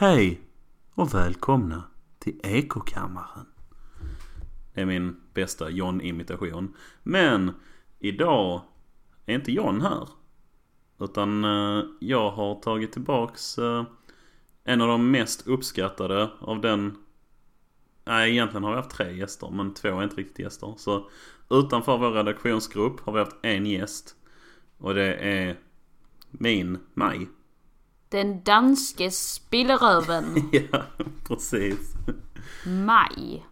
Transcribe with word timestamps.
Hej 0.00 0.40
och 0.94 1.14
välkomna 1.14 1.84
till 2.18 2.40
Ekokammaren. 2.42 3.46
Det 4.74 4.80
är 4.80 4.86
min 4.86 5.20
bästa 5.34 5.70
John-imitation. 5.70 6.76
Men 7.02 7.52
idag 7.98 8.60
är 9.26 9.34
inte 9.34 9.52
John 9.52 9.80
här. 9.80 10.08
Utan 11.00 11.44
eh, 11.44 11.84
jag 12.00 12.30
har 12.30 12.60
tagit 12.60 12.92
tillbaks 12.92 13.58
eh, 13.58 13.84
en 14.64 14.80
av 14.80 14.88
de 14.88 15.10
mest 15.10 15.46
uppskattade 15.46 16.30
av 16.40 16.60
den... 16.60 16.96
Nej, 18.04 18.30
egentligen 18.30 18.64
har 18.64 18.70
vi 18.70 18.76
haft 18.76 18.90
tre 18.90 19.16
gäster, 19.16 19.50
men 19.50 19.74
två 19.74 19.88
är 19.88 20.04
inte 20.04 20.16
riktigt 20.16 20.38
gäster. 20.38 20.74
Så 20.76 21.10
utanför 21.50 21.98
vår 21.98 22.10
redaktionsgrupp 22.10 23.00
har 23.00 23.12
vi 23.12 23.18
haft 23.18 23.36
en 23.42 23.66
gäst. 23.66 24.16
Och 24.78 24.94
det 24.94 25.14
är 25.14 25.56
min 26.30 26.78
Maj. 26.94 27.28
Den 28.08 28.42
danske 28.42 29.10
spilleröven 29.10 30.24
ja, 30.52 30.82
precis. 31.26 31.92
Maj. 32.66 33.46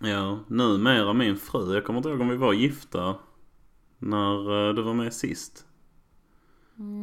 Ja, 0.00 0.38
numera 0.46 1.12
min 1.12 1.36
fru. 1.36 1.74
Jag 1.74 1.84
kommer 1.84 1.96
inte 1.98 2.08
ihåg 2.08 2.20
om 2.20 2.28
vi 2.28 2.36
var 2.36 2.52
gifta 2.52 3.14
när 3.98 4.68
eh, 4.68 4.74
du 4.74 4.82
var 4.82 4.94
med 4.94 5.12
sist. 5.14 5.66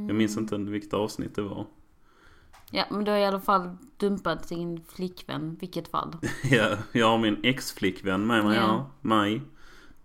Jag 0.07 0.15
minns 0.15 0.37
inte 0.37 0.57
vilket 0.57 0.93
avsnitt 0.93 1.35
det 1.35 1.41
var. 1.41 1.65
Ja 2.71 2.85
men 2.91 3.03
du 3.05 3.11
har 3.11 3.17
i 3.17 3.25
alla 3.25 3.39
fall 3.39 3.77
dumpat 3.97 4.49
din 4.49 4.83
flickvän, 4.87 5.57
vilket 5.59 5.87
fall. 5.87 6.15
Ja, 6.51 6.77
jag 6.91 7.07
har 7.07 7.17
min 7.17 7.37
ex-flickvän 7.43 8.27
med 8.27 8.45
mig 8.45 8.55
Ja. 8.55 8.61
här, 8.61 8.85
Maj. 9.01 9.41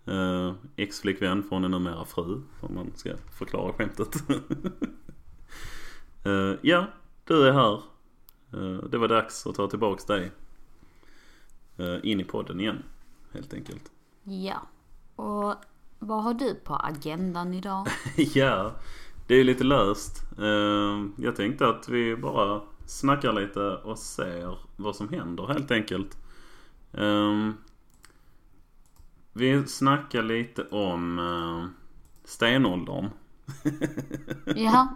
Uh, 0.07 0.53
ex-flickvän 0.75 1.43
hon 1.49 1.63
är 1.65 1.69
numera 1.69 2.05
fru, 2.05 2.41
om 2.61 2.75
man 2.75 2.91
ska 2.95 3.09
förklara 3.37 3.73
skämtet. 3.73 4.15
Eh, 6.27 6.55
ja, 6.61 6.85
du 7.27 7.47
är 7.47 7.51
här. 7.53 7.73
Eh, 8.53 8.83
det 8.89 8.97
var 8.97 9.07
dags 9.07 9.47
att 9.47 9.55
ta 9.55 9.67
tillbaks 9.67 10.05
dig. 10.05 10.31
eh, 11.77 11.95
in 12.03 12.19
i 12.19 12.23
podden 12.23 12.59
igen, 12.59 12.83
helt 13.33 13.53
enkelt. 13.53 13.91
Ja. 14.23 14.61
Och 15.15 15.55
vad 15.99 16.23
har 16.23 16.33
du 16.33 16.55
på 16.55 16.75
agendan 16.75 17.53
idag? 17.53 17.87
ja, 18.17 18.71
det 19.27 19.35
är 19.35 19.43
lite 19.43 19.63
löst. 19.63 20.21
Eh, 20.39 21.05
Jag 21.17 21.35
tänkte 21.35 21.67
att 21.67 21.89
vi 21.89 22.15
bara 22.15 22.61
snackar 22.85 23.33
lite 23.33 23.59
och 23.61 23.99
ser 23.99 24.57
vad 24.75 24.95
som 24.95 25.09
händer 25.09 25.47
helt 25.47 25.71
enkelt. 25.71 26.17
Vi 29.33 29.63
snackar 29.67 30.21
lite 30.23 30.63
om 30.63 31.19
stenåldern. 32.23 33.09
Ja, 34.55 34.87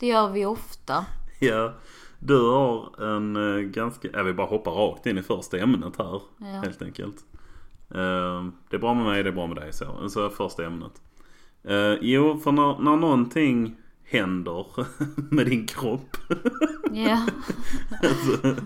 det 0.00 0.06
gör 0.06 0.28
vi 0.30 0.46
ofta. 0.46 1.06
Ja, 1.46 1.72
du 2.18 2.48
har 2.50 3.02
en 3.14 3.36
eh, 3.36 3.60
ganska... 3.60 4.08
Jag 4.12 4.24
vill 4.24 4.34
bara 4.34 4.46
hoppa 4.46 4.70
rakt 4.70 5.06
in 5.06 5.18
i 5.18 5.22
första 5.22 5.58
ämnet 5.58 5.96
här. 5.98 6.22
Ja. 6.38 6.46
Helt 6.46 6.82
enkelt. 6.82 7.16
Eh, 7.90 8.44
Det 8.70 8.76
är 8.76 8.78
bra 8.78 8.94
med 8.94 9.04
mig, 9.04 9.22
det 9.22 9.28
är 9.28 9.32
bra 9.34 9.46
med 9.46 9.56
dig. 9.56 9.72
Så, 9.72 10.08
så 10.08 10.30
första 10.30 10.64
ämnet. 10.66 10.92
Eh, 11.64 11.92
Jo, 12.00 12.38
för 12.38 12.52
när, 12.52 12.78
när 12.78 12.96
någonting 12.96 13.76
händer 14.04 14.66
med 15.34 15.46
din 15.46 15.66
kropp. 15.66 16.16
Ja. 16.92 17.26
alltså, 18.02 18.56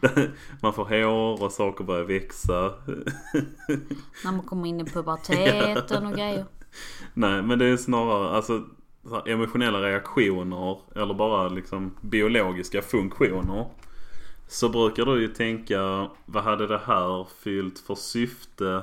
man 0.62 0.72
får 0.72 0.84
hår 0.84 1.42
och 1.42 1.52
saker 1.52 1.84
börjar 1.84 2.04
växa. 2.04 2.72
När 4.24 4.32
man 4.32 4.42
kommer 4.42 4.66
in 4.68 4.80
i 4.80 4.84
puberteten 4.84 6.06
och 6.06 6.12
grejer. 6.14 6.44
Nej, 7.14 7.42
men 7.42 7.58
det 7.58 7.66
är 7.66 7.76
snarare 7.76 8.28
alltså 8.28 8.62
emotionella 9.26 9.82
reaktioner 9.82 10.78
eller 10.94 11.14
bara 11.14 11.48
liksom 11.48 11.94
biologiska 12.00 12.82
funktioner. 12.82 13.66
Så 14.48 14.68
brukar 14.68 15.04
du 15.06 15.20
ju 15.20 15.28
tänka, 15.28 16.10
vad 16.26 16.44
hade 16.44 16.66
det 16.66 16.80
här 16.86 17.24
fyllt 17.24 17.78
för 17.78 17.94
syfte 17.94 18.82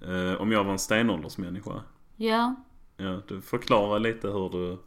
eh, 0.00 0.40
om 0.40 0.52
jag 0.52 0.64
var 0.64 0.72
en 0.72 0.78
stenåldersmänniska? 0.78 1.80
Ja. 2.16 2.54
Ja, 2.96 3.20
du 3.28 3.40
förklarar 3.40 3.98
lite 3.98 4.28
hur 4.28 4.48
du... 4.48 4.78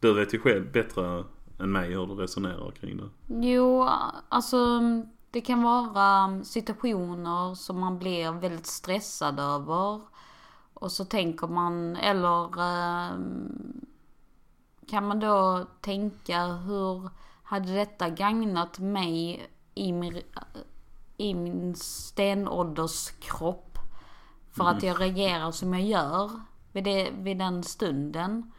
Du 0.00 0.14
vet 0.14 0.34
ju 0.34 0.38
själv 0.38 0.72
bättre 0.72 1.24
än 1.60 1.72
mig 1.72 1.88
hur 1.90 2.06
du 2.06 2.14
resonerar 2.14 2.70
kring 2.70 2.96
det. 2.96 3.08
Jo, 3.46 3.88
alltså 4.28 4.80
det 5.30 5.40
kan 5.40 5.62
vara 5.62 6.44
situationer 6.44 7.54
som 7.54 7.80
man 7.80 7.98
blir 7.98 8.32
väldigt 8.32 8.66
stressad 8.66 9.40
över. 9.40 10.00
Och 10.80 10.92
så 10.92 11.04
tänker 11.04 11.46
man, 11.46 11.96
eller 11.96 12.44
eh, 12.44 13.18
kan 14.88 15.08
man 15.08 15.20
då 15.20 15.66
tänka 15.80 16.46
hur 16.46 17.10
hade 17.42 17.74
detta 17.74 18.08
gagnat 18.08 18.78
mig 18.78 19.46
i 19.74 19.92
min, 19.92 20.22
i 21.16 21.34
min 21.34 21.74
stenålderskropp? 21.74 23.78
För 24.50 24.64
att 24.64 24.82
jag 24.82 25.00
reagerar 25.00 25.50
som 25.50 25.74
jag 25.74 25.82
gör 25.82 26.30
vid, 26.72 26.84
det, 26.84 27.10
vid 27.10 27.38
den 27.38 27.62
stunden. 27.62 28.52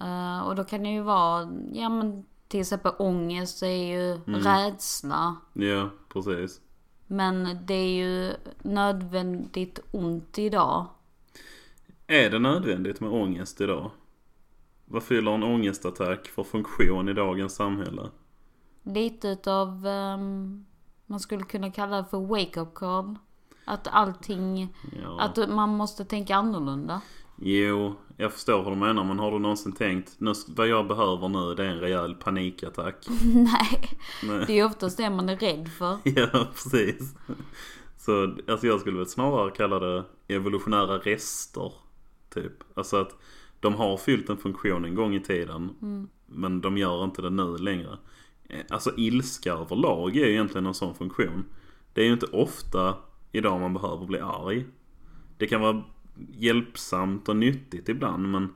Eh, 0.00 0.40
och 0.40 0.56
då 0.56 0.64
kan 0.64 0.82
det 0.82 0.90
ju 0.90 1.02
vara, 1.02 1.48
ja 1.72 1.88
men 1.88 2.24
till 2.48 2.60
exempel 2.60 2.92
ångest 2.98 3.62
är 3.62 3.68
ju 3.68 4.20
rädsla. 4.26 5.36
Ja, 5.52 5.90
precis. 6.08 6.60
Men 7.06 7.58
det 7.66 7.74
är 7.74 7.94
ju 7.94 8.34
nödvändigt 8.62 9.78
ont 9.90 10.38
idag. 10.38 10.86
Är 12.06 12.30
det 12.30 12.38
nödvändigt 12.38 13.00
med 13.00 13.10
ångest 13.12 13.60
idag? 13.60 13.90
Vad 14.84 15.02
fyller 15.02 15.30
en 15.34 15.42
ångestattack 15.42 16.26
för 16.28 16.44
funktion 16.44 17.08
i 17.08 17.12
dagens 17.12 17.54
samhälle? 17.54 18.10
Lite 18.82 19.28
utav, 19.28 19.86
ehm, 19.86 20.64
man 21.06 21.20
skulle 21.20 21.44
kunna 21.44 21.70
kalla 21.70 21.96
det 21.96 22.04
för 22.10 22.18
wake-up 22.18 22.74
call. 22.74 23.14
Att 23.64 23.88
allting, 23.90 24.74
Ja. 25.02 25.20
att 25.20 25.50
man 25.50 25.68
måste 25.68 26.04
tänka 26.04 26.36
annorlunda. 26.36 27.00
Jo, 27.36 27.94
jag 28.16 28.32
förstår 28.32 28.62
vad 28.62 28.72
du 28.72 28.76
menar 28.76 29.04
men 29.04 29.18
har 29.18 29.30
du 29.30 29.38
någonsin 29.38 29.72
tänkt 29.72 30.14
nu, 30.18 30.32
vad 30.48 30.68
jag 30.68 30.86
behöver 30.88 31.28
nu 31.28 31.54
det 31.54 31.64
är 31.64 31.68
en 31.68 31.80
rejäl 31.80 32.14
panikattack? 32.14 33.06
Nej, 33.34 33.90
Nej. 34.22 34.44
det 34.46 34.52
är 34.52 34.56
ju 34.56 34.64
oftast 34.64 34.96
det 34.96 35.10
man 35.10 35.28
är 35.28 35.36
rädd 35.36 35.68
för. 35.68 35.98
Ja, 36.04 36.46
precis. 36.52 37.14
Så 37.98 38.34
alltså 38.48 38.66
jag 38.66 38.80
skulle 38.80 38.96
väl 38.98 39.06
snarare 39.06 39.50
kalla 39.50 39.78
det 39.78 40.04
evolutionära 40.28 40.98
rester. 40.98 41.72
Typ. 42.34 42.52
Alltså 42.74 42.96
att 42.96 43.16
de 43.60 43.74
har 43.74 43.96
fyllt 43.96 44.28
en 44.28 44.36
funktion 44.36 44.84
en 44.84 44.94
gång 44.94 45.14
i 45.14 45.20
tiden. 45.20 45.70
Men 46.26 46.60
de 46.60 46.78
gör 46.78 47.04
inte 47.04 47.22
det 47.22 47.30
nu 47.30 47.56
längre. 47.56 47.98
Eh, 48.48 48.64
alltså 48.68 48.90
ilska 48.96 49.52
överlag 49.52 50.16
är 50.16 50.26
ju 50.26 50.32
egentligen 50.32 50.66
en 50.66 50.74
sån 50.74 50.94
funktion. 50.94 51.44
Det 51.92 52.00
är 52.00 52.06
ju 52.06 52.12
inte 52.12 52.26
ofta 52.26 52.96
idag 53.32 53.60
man 53.60 53.74
behöver 53.74 54.06
bli 54.06 54.20
arg. 54.20 54.66
Det 55.38 55.46
kan 55.46 55.60
vara 55.60 55.82
hjälpsamt 56.32 57.28
och 57.28 57.36
nyttigt 57.36 57.88
ibland 57.88 58.30
men 58.30 58.48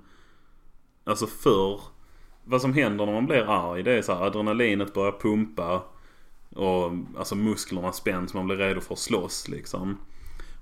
Alltså 1.05 1.27
förr 1.27 1.81
Vad 2.45 2.61
som 2.61 2.73
händer 2.73 3.07
när 3.07 3.13
man 3.13 3.27
blir 3.27 3.51
arg 3.51 3.83
det 3.83 3.93
är 3.93 4.03
så 4.03 4.15
här, 4.15 4.27
adrenalinet 4.27 4.95
börjar 4.95 5.13
pumpa 5.13 5.83
och 6.55 6.93
alltså 7.19 7.35
musklerna 7.35 7.93
spänns, 7.93 8.35
man 8.35 8.47
blir 8.47 8.57
redo 8.57 8.81
för 8.81 8.95
att 8.95 8.99
slåss 8.99 9.49
liksom. 9.49 9.99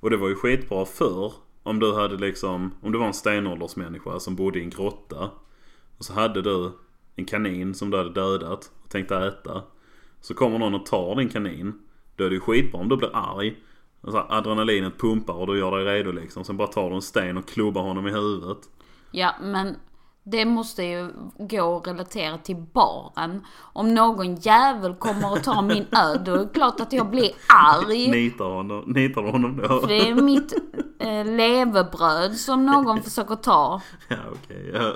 Och 0.00 0.10
det 0.10 0.16
var 0.16 0.28
ju 0.28 0.34
skitbra 0.34 0.84
förr 0.84 1.32
om 1.66 1.78
du 1.78 1.94
hade 1.94 2.16
liksom, 2.16 2.74
om 2.82 2.92
du 2.92 2.98
var 2.98 3.06
en 3.06 3.14
stenåldersmänniska 3.14 4.20
som 4.20 4.36
bodde 4.36 4.58
i 4.58 4.62
en 4.62 4.70
grotta. 4.70 5.30
Och 5.98 6.04
så 6.04 6.12
hade 6.12 6.42
du 6.42 6.72
en 7.16 7.24
kanin 7.24 7.74
som 7.74 7.90
du 7.90 7.96
hade 7.96 8.12
dödat 8.12 8.70
och 8.84 8.90
tänkte 8.90 9.16
äta. 9.16 9.62
Så 10.20 10.34
kommer 10.34 10.58
någon 10.58 10.74
och 10.74 10.86
tar 10.86 11.16
din 11.16 11.28
kanin. 11.28 11.72
Då 12.16 12.24
är 12.24 12.28
det 12.28 12.34
ju 12.34 12.40
skitbra 12.40 12.80
om 12.80 12.88
du 12.88 12.96
blir 12.96 13.10
arg. 13.16 13.56
Alltså 14.00 14.26
adrenalinet 14.28 14.98
pumpar 14.98 15.34
och 15.34 15.46
du 15.46 15.58
gör 15.58 15.78
dig 15.78 15.84
redo 15.84 16.12
liksom. 16.12 16.44
Sen 16.44 16.56
bara 16.56 16.68
tar 16.68 16.90
du 16.90 16.96
en 16.96 17.02
sten 17.02 17.36
och 17.36 17.48
klubbar 17.48 17.82
honom 17.82 18.06
i 18.06 18.10
huvudet. 18.10 18.58
Ja, 19.10 19.34
men 19.40 19.76
det 20.22 20.44
måste 20.44 20.84
ju 20.84 21.10
gå 21.38 21.76
att 21.76 21.86
relatera 21.86 22.38
till 22.38 22.56
barn. 22.56 23.46
Om 23.72 23.94
någon 23.94 24.34
jävel 24.34 24.94
kommer 24.94 25.32
och 25.32 25.42
tar 25.42 25.62
min 25.62 25.86
öd, 25.92 26.22
då 26.24 26.34
är 26.34 26.38
det 26.38 26.48
klart 26.54 26.80
att 26.80 26.92
jag 26.92 27.10
blir 27.10 27.30
arg. 27.48 28.10
Nitar, 28.10 28.50
honom, 28.50 28.84
nitar 28.86 29.22
du 29.22 29.30
honom 29.30 29.56
då? 29.56 29.80
För 29.80 29.88
det 29.88 30.08
är 30.08 30.14
mitt 30.14 30.52
eh, 30.98 31.24
levebröd 31.36 32.36
som 32.36 32.66
någon 32.66 33.02
försöker 33.02 33.36
ta. 33.36 33.82
Ja 34.08 34.16
okej. 34.32 34.70
ja. 34.74 34.94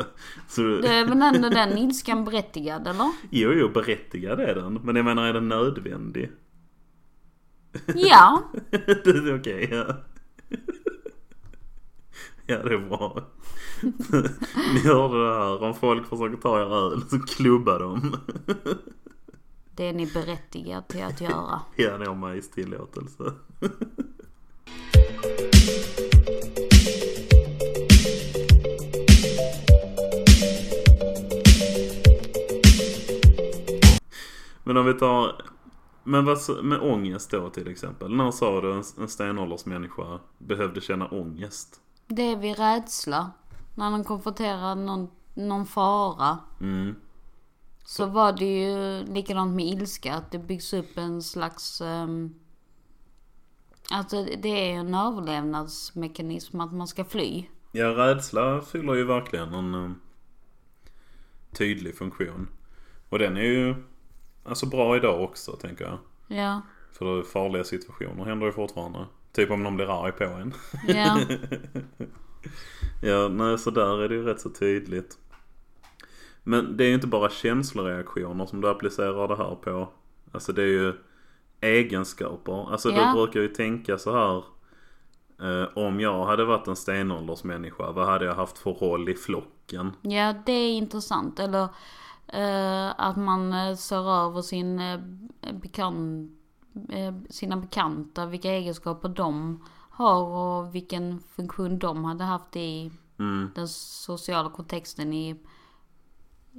Så. 0.48 0.62
Det 0.62 0.88
är 0.94 1.04
väl 1.04 1.22
ändå 1.22 1.48
den 1.48 1.78
ilskan 1.78 2.24
berättigad, 2.24 2.86
eller? 2.86 3.12
Jo, 3.30 3.52
jo, 3.52 3.68
berättigad 3.68 4.40
är 4.40 4.54
den. 4.54 4.74
Men 4.74 4.96
jag 4.96 5.04
menar, 5.04 5.26
är 5.26 5.32
den 5.32 5.48
nödvändig? 5.48 6.30
Ja, 7.94 8.42
det 8.70 9.06
är 9.06 9.40
okej, 9.40 9.68
ja. 9.72 9.96
Ja, 12.46 12.62
det 12.62 12.74
är 12.74 12.78
bra. 12.78 13.24
Ni 14.74 14.80
hörde 14.80 15.26
det 15.28 15.34
här. 15.34 15.62
Om 15.62 15.74
folk 15.74 16.08
försöker 16.08 16.36
ta 16.36 16.60
er 16.60 16.74
öl 16.74 17.02
så 17.10 17.18
klubba 17.18 17.78
dem. 17.78 18.16
det 19.76 19.88
är 19.88 19.92
ni 19.92 20.06
berättigad 20.06 20.88
till 20.88 21.02
att 21.04 21.20
göra. 21.20 21.60
Ja, 21.76 21.98
ni 21.98 22.06
har 22.06 22.14
Majs 22.14 22.50
tillåtelse. 22.50 23.32
Men 34.70 34.76
om 34.76 34.86
vi 34.86 34.94
tar, 34.94 35.42
men 36.04 36.24
vad, 36.24 36.40
så- 36.40 36.62
med 36.62 36.80
ångest 36.80 37.30
då 37.30 37.50
till 37.50 37.68
exempel. 37.68 38.16
När 38.16 38.30
sa 38.30 38.60
du 38.60 38.72
en, 38.72 38.82
en 38.98 39.08
stenåldersmänniska 39.08 40.20
behövde 40.38 40.80
känna 40.80 41.08
ångest? 41.08 41.80
Det 42.06 42.22
är 42.22 42.36
vid 42.36 42.58
rädsla. 42.58 43.30
När 43.74 43.90
den 43.90 44.04
konfronterar 44.04 44.74
någon, 44.74 45.08
någon 45.34 45.66
fara. 45.66 46.38
Mm. 46.60 46.94
Så 47.84 48.06
var 48.06 48.32
det 48.32 48.44
ju 48.60 49.04
likadant 49.14 49.54
med 49.56 49.66
ilska. 49.66 50.14
Att 50.14 50.30
det 50.30 50.38
byggs 50.38 50.72
upp 50.72 50.98
en 50.98 51.22
slags... 51.22 51.80
Um, 51.80 52.34
alltså 53.90 54.24
det 54.42 54.70
är 54.72 54.74
en 54.74 54.94
överlevnadsmekanism 54.94 56.60
att 56.60 56.72
man 56.72 56.88
ska 56.88 57.04
fly. 57.04 57.44
Ja, 57.72 57.86
rädsla 57.86 58.60
fyller 58.60 58.94
ju 58.94 59.04
verkligen 59.04 59.54
en 59.54 59.74
eh, 59.74 59.90
tydlig 61.52 61.98
funktion. 61.98 62.48
Och 63.08 63.18
den 63.18 63.36
är 63.36 63.42
ju 63.42 63.74
alltså 64.44 64.66
bra 64.66 64.96
idag 64.96 65.22
också 65.22 65.52
tänker 65.52 65.84
jag. 65.84 65.98
Ja. 66.38 66.60
För 66.92 67.22
farliga 67.22 67.64
situationer 67.64 68.24
händer 68.24 68.46
ju 68.46 68.52
fortfarande. 68.52 69.06
Typ 69.32 69.50
om 69.50 69.62
någon 69.62 69.76
blir 69.76 70.04
arg 70.04 70.12
på 70.12 70.24
en. 70.24 70.54
Ja. 70.88 71.20
Ja, 73.02 73.28
nej 73.28 73.58
så 73.58 73.70
där 73.70 74.02
är 74.02 74.08
det 74.08 74.14
ju 74.14 74.22
rätt 74.24 74.40
så 74.40 74.50
tydligt. 74.50 75.18
Men 76.42 76.76
det 76.76 76.84
är 76.84 76.88
ju 76.88 76.94
inte 76.94 77.06
bara 77.06 77.30
känsloreaktioner 77.30 78.46
som 78.46 78.60
du 78.60 78.68
applicerar 78.68 79.28
det 79.28 79.36
här 79.36 79.54
på. 79.54 79.88
Alltså 80.32 80.52
det 80.52 80.62
är 80.62 80.66
ju 80.66 80.92
egenskaper. 81.60 82.72
Alltså 82.72 82.90
Ja. 82.90 83.06
du 83.06 83.12
brukar 83.12 83.40
ju 83.40 83.48
tänka 83.48 83.98
så 83.98 84.12
här. 84.16 84.44
Eh, 85.62 85.68
om 85.74 86.00
jag 86.00 86.24
hade 86.26 86.44
varit 86.44 86.68
en 86.68 86.76
stenåldersmänniska, 86.76 87.90
vad 87.92 88.06
hade 88.06 88.24
jag 88.24 88.34
haft 88.34 88.58
för 88.58 88.70
roll 88.72 89.08
i 89.08 89.14
flocken? 89.14 89.92
ja, 90.02 90.34
det 90.46 90.52
är 90.52 90.72
intressant. 90.72 91.38
Eller 91.40 91.68
att 92.96 93.16
man 93.16 93.52
eh, 93.52 93.74
ser 93.76 94.10
över 94.26 94.42
sin, 94.42 94.80
eh, 94.80 95.00
bekant, 95.62 96.32
eh, 96.88 97.14
sina 97.30 97.56
bekanta. 97.56 98.26
Vilka 98.26 98.50
egenskaper 98.50 99.08
de 99.08 99.64
har 99.90 100.22
och 100.22 100.74
vilken 100.74 101.20
funktion 101.20 101.78
de 101.78 102.04
hade 102.04 102.24
haft 102.24 102.56
i 102.56 102.90
Mm. 103.18 103.50
den 103.54 103.68
sociala 103.68 104.50
kontexten 104.50 105.12
i 105.12 105.36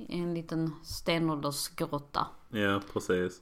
en 0.10 0.34
liten 0.34 0.74
stenåldersgrotta. 0.84 2.28
Ja, 2.50 2.82
precis. 2.94 3.42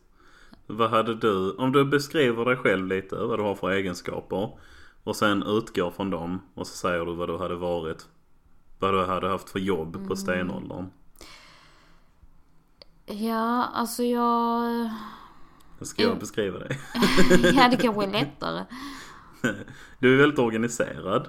Vad 0.68 0.90
hade 0.90 1.16
du, 1.16 1.52
om 1.52 1.72
du 1.72 1.86
beskriver 1.86 2.46
dig 2.46 2.56
själv 2.58 2.88
lite, 2.88 3.16
vad 3.16 3.40
du 3.40 3.44
har 3.44 3.56
för 3.56 3.70
egenskaper. 3.70 4.58
Och 5.04 5.16
sen 5.16 5.44
utgår 5.44 5.92
från 5.92 6.10
dem 6.10 6.42
och 6.54 6.68
så 6.68 6.76
säger 6.76 7.06
du 7.06 7.16
vad 7.16 7.30
du 7.30 7.38
hade 7.38 7.56
varit. 7.56 8.08
Vad 8.80 8.94
du 8.94 9.06
hade 9.06 9.28
haft 9.30 9.50
för 9.50 9.60
jobb 9.60 10.08
på 10.08 10.16
stenåldern. 10.16 10.86
Ja, 13.10 13.64
alltså 13.74 14.04
jag... 14.04 14.90
Ska 15.82 16.02
jag 16.04 16.20
beskriva 16.20 16.60
dig? 16.60 16.80
Ja, 17.56 17.68
det 17.70 17.78
kanske 17.78 18.04
är 18.04 18.12
lättare. 18.12 18.66
Du 20.00 20.14
är 20.14 20.18
väldigt 20.18 20.40
organiserad. 20.40 21.28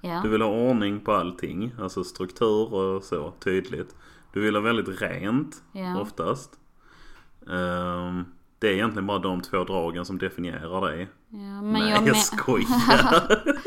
Ja. 0.00 0.20
Du 0.22 0.28
vill 0.28 0.42
ha 0.42 0.48
ordning 0.50 1.00
på 1.00 1.12
allting. 1.12 1.74
Alltså 1.80 2.04
struktur 2.04 2.74
och 2.74 3.04
så 3.04 3.30
tydligt. 3.44 3.94
Du 4.32 4.40
vill 4.40 4.54
ha 4.54 4.62
väldigt 4.62 5.00
rent 5.02 5.62
Ja. 5.72 6.00
oftast. 6.00 6.50
Ehm, 7.50 8.24
det 8.58 8.68
är 8.68 8.72
egentligen 8.72 9.06
bara 9.06 9.18
de 9.18 9.40
två 9.40 9.64
dragen 9.64 10.04
som 10.04 10.18
definierar 10.18 10.80
dig. 10.90 11.08
ja 11.28 11.36
men 11.62 11.72
Nej, 11.72 11.90
jag 11.90 12.06
jag, 12.06 12.16
skojar. 12.16 13.42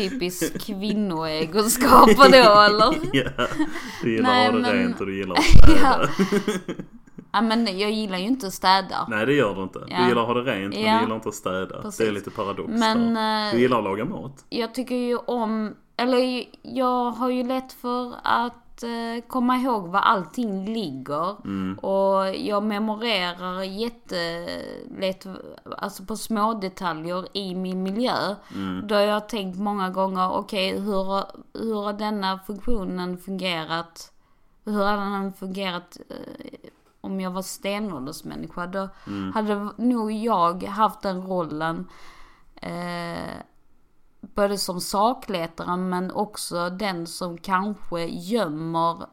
typisk 0.00 0.66
kvinnoegenskaper 0.66 2.30
då 2.44 2.60
eller? 2.60 2.94
ja, 3.12 3.46
du 4.02 4.12
gillar 4.12 4.30
Nej, 4.30 4.46
att 4.46 4.52
ha 4.52 4.58
det 4.58 4.62
men- 4.62 4.72
rent 4.72 5.00
och 5.00 5.06
du 5.06 5.16
gillar 5.18 5.36
att 5.36 5.44
städa. 5.44 6.08
Ja 7.32 7.40
men 7.42 7.78
jag 7.78 7.90
gillar 7.90 8.18
ju 8.18 8.24
inte 8.26 8.46
att 8.46 8.52
städa. 8.54 9.06
Nej 9.08 9.26
det 9.26 9.32
gör 9.34 9.54
du 9.54 9.62
inte. 9.62 9.78
Ja. 9.88 9.96
Du 10.02 10.08
gillar 10.08 10.22
att 10.22 10.28
ha 10.28 10.34
det 10.34 10.40
rent 10.52 10.74
men 10.74 10.82
du 10.96 11.00
gillar 11.02 11.14
inte 11.16 11.28
att 11.28 11.34
städa. 11.34 11.82
Precis. 11.82 11.98
Det 11.98 12.06
är 12.08 12.12
lite 12.12 12.30
paradox 12.30 12.68
Men, 12.72 13.14
där. 13.14 13.46
eh, 13.48 13.52
Du 13.54 13.60
gillar 13.60 13.78
att 13.78 13.84
laga 13.84 14.04
mat. 14.04 14.44
Jag 14.48 14.74
tycker 14.74 14.94
ju 14.94 15.16
om, 15.16 15.74
eller 15.96 16.44
jag 16.62 17.10
har 17.10 17.30
ju 17.30 17.42
lätt 17.42 17.72
för 17.72 18.12
att 18.22 18.54
eh, 18.82 19.24
komma 19.28 19.56
ihåg 19.56 19.88
var 19.88 20.00
allting 20.00 20.64
ligger. 20.74 21.36
Mm. 21.44 21.78
Och 21.78 22.34
jag 22.36 22.62
memorerar 22.62 23.62
jättelätt, 23.62 25.26
alltså 25.78 26.04
på 26.04 26.16
små 26.16 26.54
detaljer 26.54 27.36
i 27.36 27.54
min 27.54 27.82
miljö. 27.82 28.34
Mm. 28.54 28.86
Då 28.86 28.94
har 28.94 29.02
jag 29.02 29.28
tänkt 29.28 29.58
många 29.58 29.90
gånger, 29.90 30.30
okej 30.32 30.80
hur, 30.80 31.04
har- 31.04 31.30
hur 31.54 31.74
har 31.82 31.92
denna 31.92 32.38
funktionen 32.38 33.18
fungerat? 33.18 34.12
Hur 34.64 34.84
hade 34.84 35.02
den 35.02 35.32
fungerat 35.32 35.96
eh, 36.10 36.70
om 37.00 37.20
jag 37.20 37.30
var 37.30 37.42
stenåldersmänniska? 37.42 38.66
Då 38.66 38.88
Mm. 39.06 39.32
hade 39.32 39.68
nog 39.76 40.12
jag 40.12 40.62
haft 40.64 41.02
den 41.02 41.22
rollen. 41.22 41.88
Eh, 42.62 43.36
både 44.34 44.58
som 44.58 44.80
sakletaren 44.80 45.88
men 45.88 46.10
också 46.10 46.70
den 46.70 47.06
som 47.06 47.38
kanske 47.38 48.04
gömmer 48.04 49.06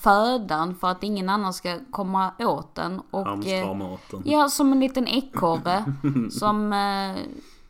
födan 0.00 0.74
för 0.74 0.88
att 0.88 1.02
ingen 1.02 1.28
annan 1.28 1.52
ska 1.52 1.78
komma 1.90 2.32
åt 2.38 2.74
den. 2.74 3.00
Och, 3.10 3.46
eh. 3.46 3.76
Ja, 4.24 4.48
som 4.48 4.72
en 4.72 4.80
liten 4.80 5.08
ekorre 5.08 5.84
som 6.30 6.72
eh, 6.72 7.22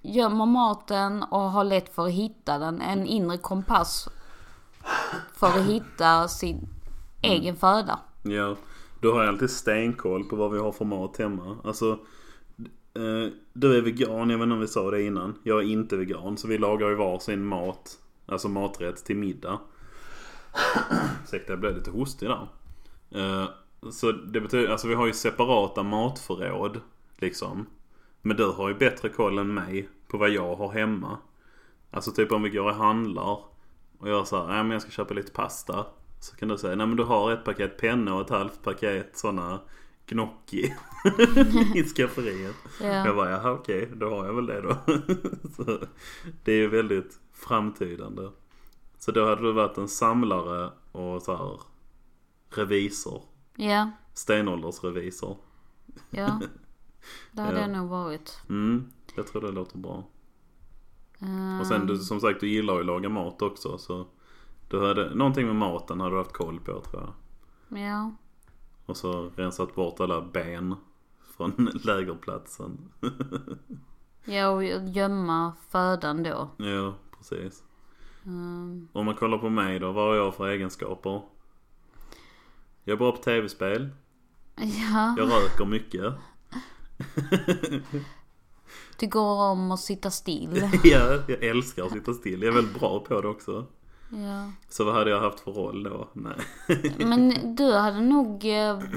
gömmer 0.02 0.46
maten 0.46 1.22
och 1.22 1.40
har 1.40 1.64
lätt 1.64 1.94
för 1.94 2.06
att 2.06 2.12
hitta 2.12 2.58
den. 2.58 2.80
En 2.80 3.06
inre 3.06 3.38
kompass 3.38 4.08
för 5.34 5.46
att 5.46 5.66
hitta 5.66 6.28
sin 6.28 6.68
egen 7.22 7.56
föda. 7.56 7.98
Ja, 8.22 8.56
du 9.00 9.12
har 9.12 9.24
alltid 9.24 9.50
stenkoll 9.50 10.24
på 10.24 10.36
vad 10.36 10.50
vi 10.50 10.58
har 10.58 10.72
för 10.72 10.84
mat 10.84 11.16
hemma. 11.16 11.56
Alltså, 11.64 11.98
Eh, 13.00 13.32
du 13.52 13.76
är 13.76 13.82
vegan, 13.82 14.30
jag 14.30 14.38
vet 14.38 14.42
inte 14.44 14.54
om 14.54 14.60
vi 14.60 14.68
sa 14.68 14.90
det 14.90 15.02
innan. 15.02 15.34
Jag 15.42 15.58
är 15.58 15.66
inte 15.66 15.96
vegan, 15.96 16.36
så 16.36 16.48
vi 16.48 16.58
lagar 16.58 16.88
ju 16.88 16.94
varsin 16.94 17.44
mat, 17.44 17.98
alltså 18.26 18.48
maträtt 18.48 19.04
till 19.04 19.16
middag. 19.16 19.60
Ursäkta, 21.24 21.52
jag 21.52 21.60
blev 21.60 21.76
lite 21.76 21.90
hostig 21.90 22.28
där. 22.28 22.48
Eh, 23.10 23.48
så 23.90 24.12
det 24.12 24.40
betyder, 24.40 24.68
alltså 24.68 24.88
vi 24.88 24.94
har 24.94 25.06
ju 25.06 25.12
separata 25.12 25.82
matförråd, 25.82 26.80
liksom. 27.16 27.66
Men 28.22 28.36
du 28.36 28.46
har 28.46 28.68
ju 28.68 28.74
bättre 28.74 29.08
koll 29.08 29.38
än 29.38 29.54
mig 29.54 29.88
på 30.08 30.18
vad 30.18 30.30
jag 30.30 30.56
har 30.56 30.72
hemma. 30.72 31.18
Alltså 31.90 32.10
typ 32.10 32.32
om 32.32 32.42
vi 32.42 32.50
går 32.50 32.64
och 32.64 32.74
handlar 32.74 33.38
och 33.98 34.08
jag 34.08 34.26
säger 34.26 34.46
nej 34.46 34.62
men 34.62 34.70
jag 34.70 34.82
ska 34.82 34.90
köpa 34.90 35.14
lite 35.14 35.32
pasta. 35.32 35.86
Så 36.20 36.36
kan 36.36 36.48
du 36.48 36.58
säga, 36.58 36.76
nej 36.76 36.86
men 36.86 36.96
du 36.96 37.04
har 37.04 37.32
ett 37.32 37.44
paket 37.44 37.78
pennor 37.78 38.14
och 38.14 38.20
ett 38.20 38.30
halvt 38.30 38.62
paket 38.62 39.18
sådana 39.18 39.60
gnocchi 40.10 40.74
i 41.74 41.84
skafferiet. 41.84 42.54
Ja. 42.80 42.86
Jag 43.06 43.16
bara, 43.16 43.30
jaha 43.30 43.52
okej, 43.52 43.90
då 43.96 44.10
har 44.10 44.26
jag 44.26 44.34
väl 44.34 44.46
det 44.46 44.60
då. 44.60 44.76
så, 45.56 45.78
det 46.44 46.52
är 46.52 46.56
ju 46.56 46.68
väldigt 46.68 47.20
framtydande. 47.32 48.30
Så 48.98 49.12
då 49.12 49.28
hade 49.28 49.42
du 49.42 49.52
varit 49.52 49.78
en 49.78 49.88
samlare 49.88 50.70
och 50.92 51.22
så 51.22 51.36
här 51.36 51.60
revisor. 52.50 53.22
Ja, 53.56 53.90
Stenåldersrevisor. 54.14 55.36
ja. 56.10 56.40
Det 57.32 57.40
hade 57.42 57.54
Ja. 57.56 57.60
jag 57.60 57.70
nog 57.70 57.88
varit. 57.88 58.42
Mm, 58.48 58.90
jag 59.14 59.26
tror 59.26 59.42
det 59.42 59.50
låter 59.52 59.78
bra. 59.78 60.04
Eh, 61.20 61.60
Och 61.60 61.66
sen 61.66 61.86
du, 61.86 61.96
som 61.98 62.20
sagt, 62.20 62.40
du 62.40 62.48
gillar 62.48 62.74
ju 62.74 62.80
att 62.80 62.86
laga 62.86 63.08
mat 63.08 63.42
också 63.42 63.78
så 63.78 64.06
du 64.70 64.86
hade, 64.86 65.14
någonting 65.14 65.46
med 65.46 65.56
maten 65.56 66.00
hade 66.00 66.12
du 66.14 66.18
haft 66.18 66.32
koll 66.32 66.60
på 66.60 66.80
tror 66.80 67.02
jag. 67.02 67.78
Ja. 67.80 68.12
Och 68.90 68.96
så 68.96 69.30
rensat 69.36 69.74
bort 69.74 70.00
alla 70.00 70.20
ben 70.22 70.76
från 71.36 71.70
lägerplatsen. 71.84 72.78
Ja, 74.24 74.48
och 74.48 74.64
gömma 74.64 75.52
födan 75.68 76.22
då. 76.22 76.50
ja, 76.56 76.94
precis. 77.18 77.62
Mm. 78.26 78.88
Om 78.92 79.06
man 79.06 79.14
kollar 79.14 79.38
på 79.38 79.48
mig 79.50 79.78
då, 79.78 79.92
vad 79.92 80.04
har 80.08 80.14
jag 80.14 80.34
för 80.34 80.48
egenskaper? 80.48 81.22
Jag 82.84 82.92
är 82.92 82.96
bra 82.96 83.12
på 83.12 83.22
tv-spel. 83.22 83.88
Ja, 84.56 85.14
Jag 85.18 85.30
röker 85.30 85.64
mycket. 85.64 86.14
tycker 88.96 89.20
om 89.20 89.70
att 89.70 89.80
sitta 89.80 90.10
still. 90.10 90.70
ja, 90.84 91.18
jag 91.28 91.42
älskar 91.44 91.84
att 91.84 91.92
sitta 91.92 92.14
still. 92.14 92.42
Jag 92.42 92.48
är 92.50 92.54
väldigt 92.56 92.80
bra 92.80 93.00
på 93.00 93.20
det 93.20 93.28
också. 93.28 93.66
Ja. 94.10 94.52
Så 94.68 94.84
vad 94.84 94.94
hade 94.94 95.10
jag 95.10 95.20
haft 95.20 95.40
för 95.40 95.52
roll 95.52 95.82
då? 95.82 96.08
Nej. 96.12 96.36
Men 96.98 97.54
du 97.56 97.72
hade 97.72 98.00
nog 98.00 98.44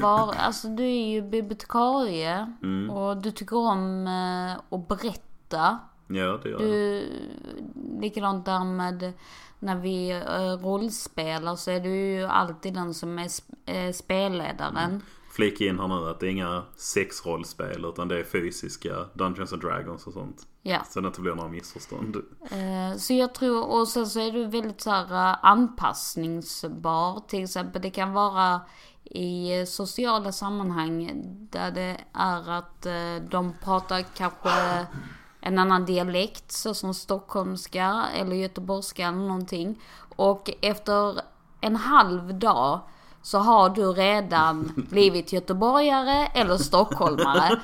varit, 0.01 0.36
alltså 0.39 0.67
du 0.67 0.84
är 0.84 1.08
ju 1.08 1.22
bibliotekarie. 1.22 2.53
Mm. 2.63 2.89
Och 2.89 3.17
du 3.17 3.32
tycker 3.32 3.58
om 3.58 4.08
eh, 4.08 4.77
att 4.77 4.88
berätta. 4.88 5.79
Ja, 6.08 6.39
det 6.43 6.50
gör 6.50 6.62
jag. 6.62 6.62
Du, 6.62 7.08
likadant 8.00 8.46
där 8.46 8.63
med 8.63 9.13
när 9.60 9.75
vi 9.75 10.10
eh, 10.12 10.67
rollspelar 10.67 11.55
så 11.55 11.72
är 11.72 11.79
du 11.79 11.96
ju 11.96 12.24
alltid 12.24 12.74
den 12.74 12.93
som 12.93 13.20
är 13.20 13.27
sp- 13.27 13.88
eh, 13.88 13.91
spelledaren. 13.91 15.01
Flika 15.32 15.63
in 15.65 15.79
här 15.79 15.88
nu 15.88 16.10
att 16.10 16.20
det 16.20 16.27
är 16.27 16.32
inga 16.32 16.63
sexrollspel 16.75 17.86
utan 17.86 18.08
det 18.08 18.20
är 18.20 18.24
fysiska 18.24 19.05
Dungeons 19.13 19.53
and 19.53 19.62
Dragons 19.62 20.08
och 20.08 20.13
sånt. 20.13 20.48
Ja. 20.65 20.79
Så 20.89 21.01
det 21.01 21.08
inte 21.08 21.22
blir 21.22 21.36
några 21.36 21.50
missförstånd. 21.50 22.15
Eh, 22.51 22.98
Så 22.98 23.13
jag 23.13 23.34
tror, 23.34 23.63
och 23.63 23.88
sen 23.88 24.08
så 24.08 24.20
är 24.20 24.32
du 24.32 24.46
väldigt 24.46 24.82
så 24.82 24.89
här 24.89 25.29
eh, 25.32 25.38
anpassningsbar. 25.41 27.20
Till 27.27 27.43
exempel 27.43 27.82
det 27.82 27.89
kan 27.89 28.13
vara 28.13 28.62
i 29.03 29.60
eh, 29.60 29.65
sociala 29.65 30.32
sammanhang 30.32 31.12
där 31.51 31.72
det 31.72 31.98
är 32.13 32.50
att 32.51 32.86
eh, 32.86 33.15
de 33.29 33.53
pratar 33.63 34.01
kanske 34.01 34.86
en 35.41 35.60
annan 35.60 35.86
dialekt 35.86 36.51
såsom 36.51 36.93
stockholmska 36.93 38.03
eller 38.15 38.36
göteborgska 38.36 39.08
eller 39.08 39.17
någonting. 39.17 39.82
Och 40.15 40.50
efter 40.62 41.22
en 41.62 41.75
halv 41.75 42.39
dag 42.39 42.79
så 43.22 43.38
har 43.38 43.70
du 43.70 43.86
redan 43.93 44.72
blivit 44.89 45.34
göteborgare 45.34 46.27
eller 46.27 46.58
stockholmare. 46.58 47.60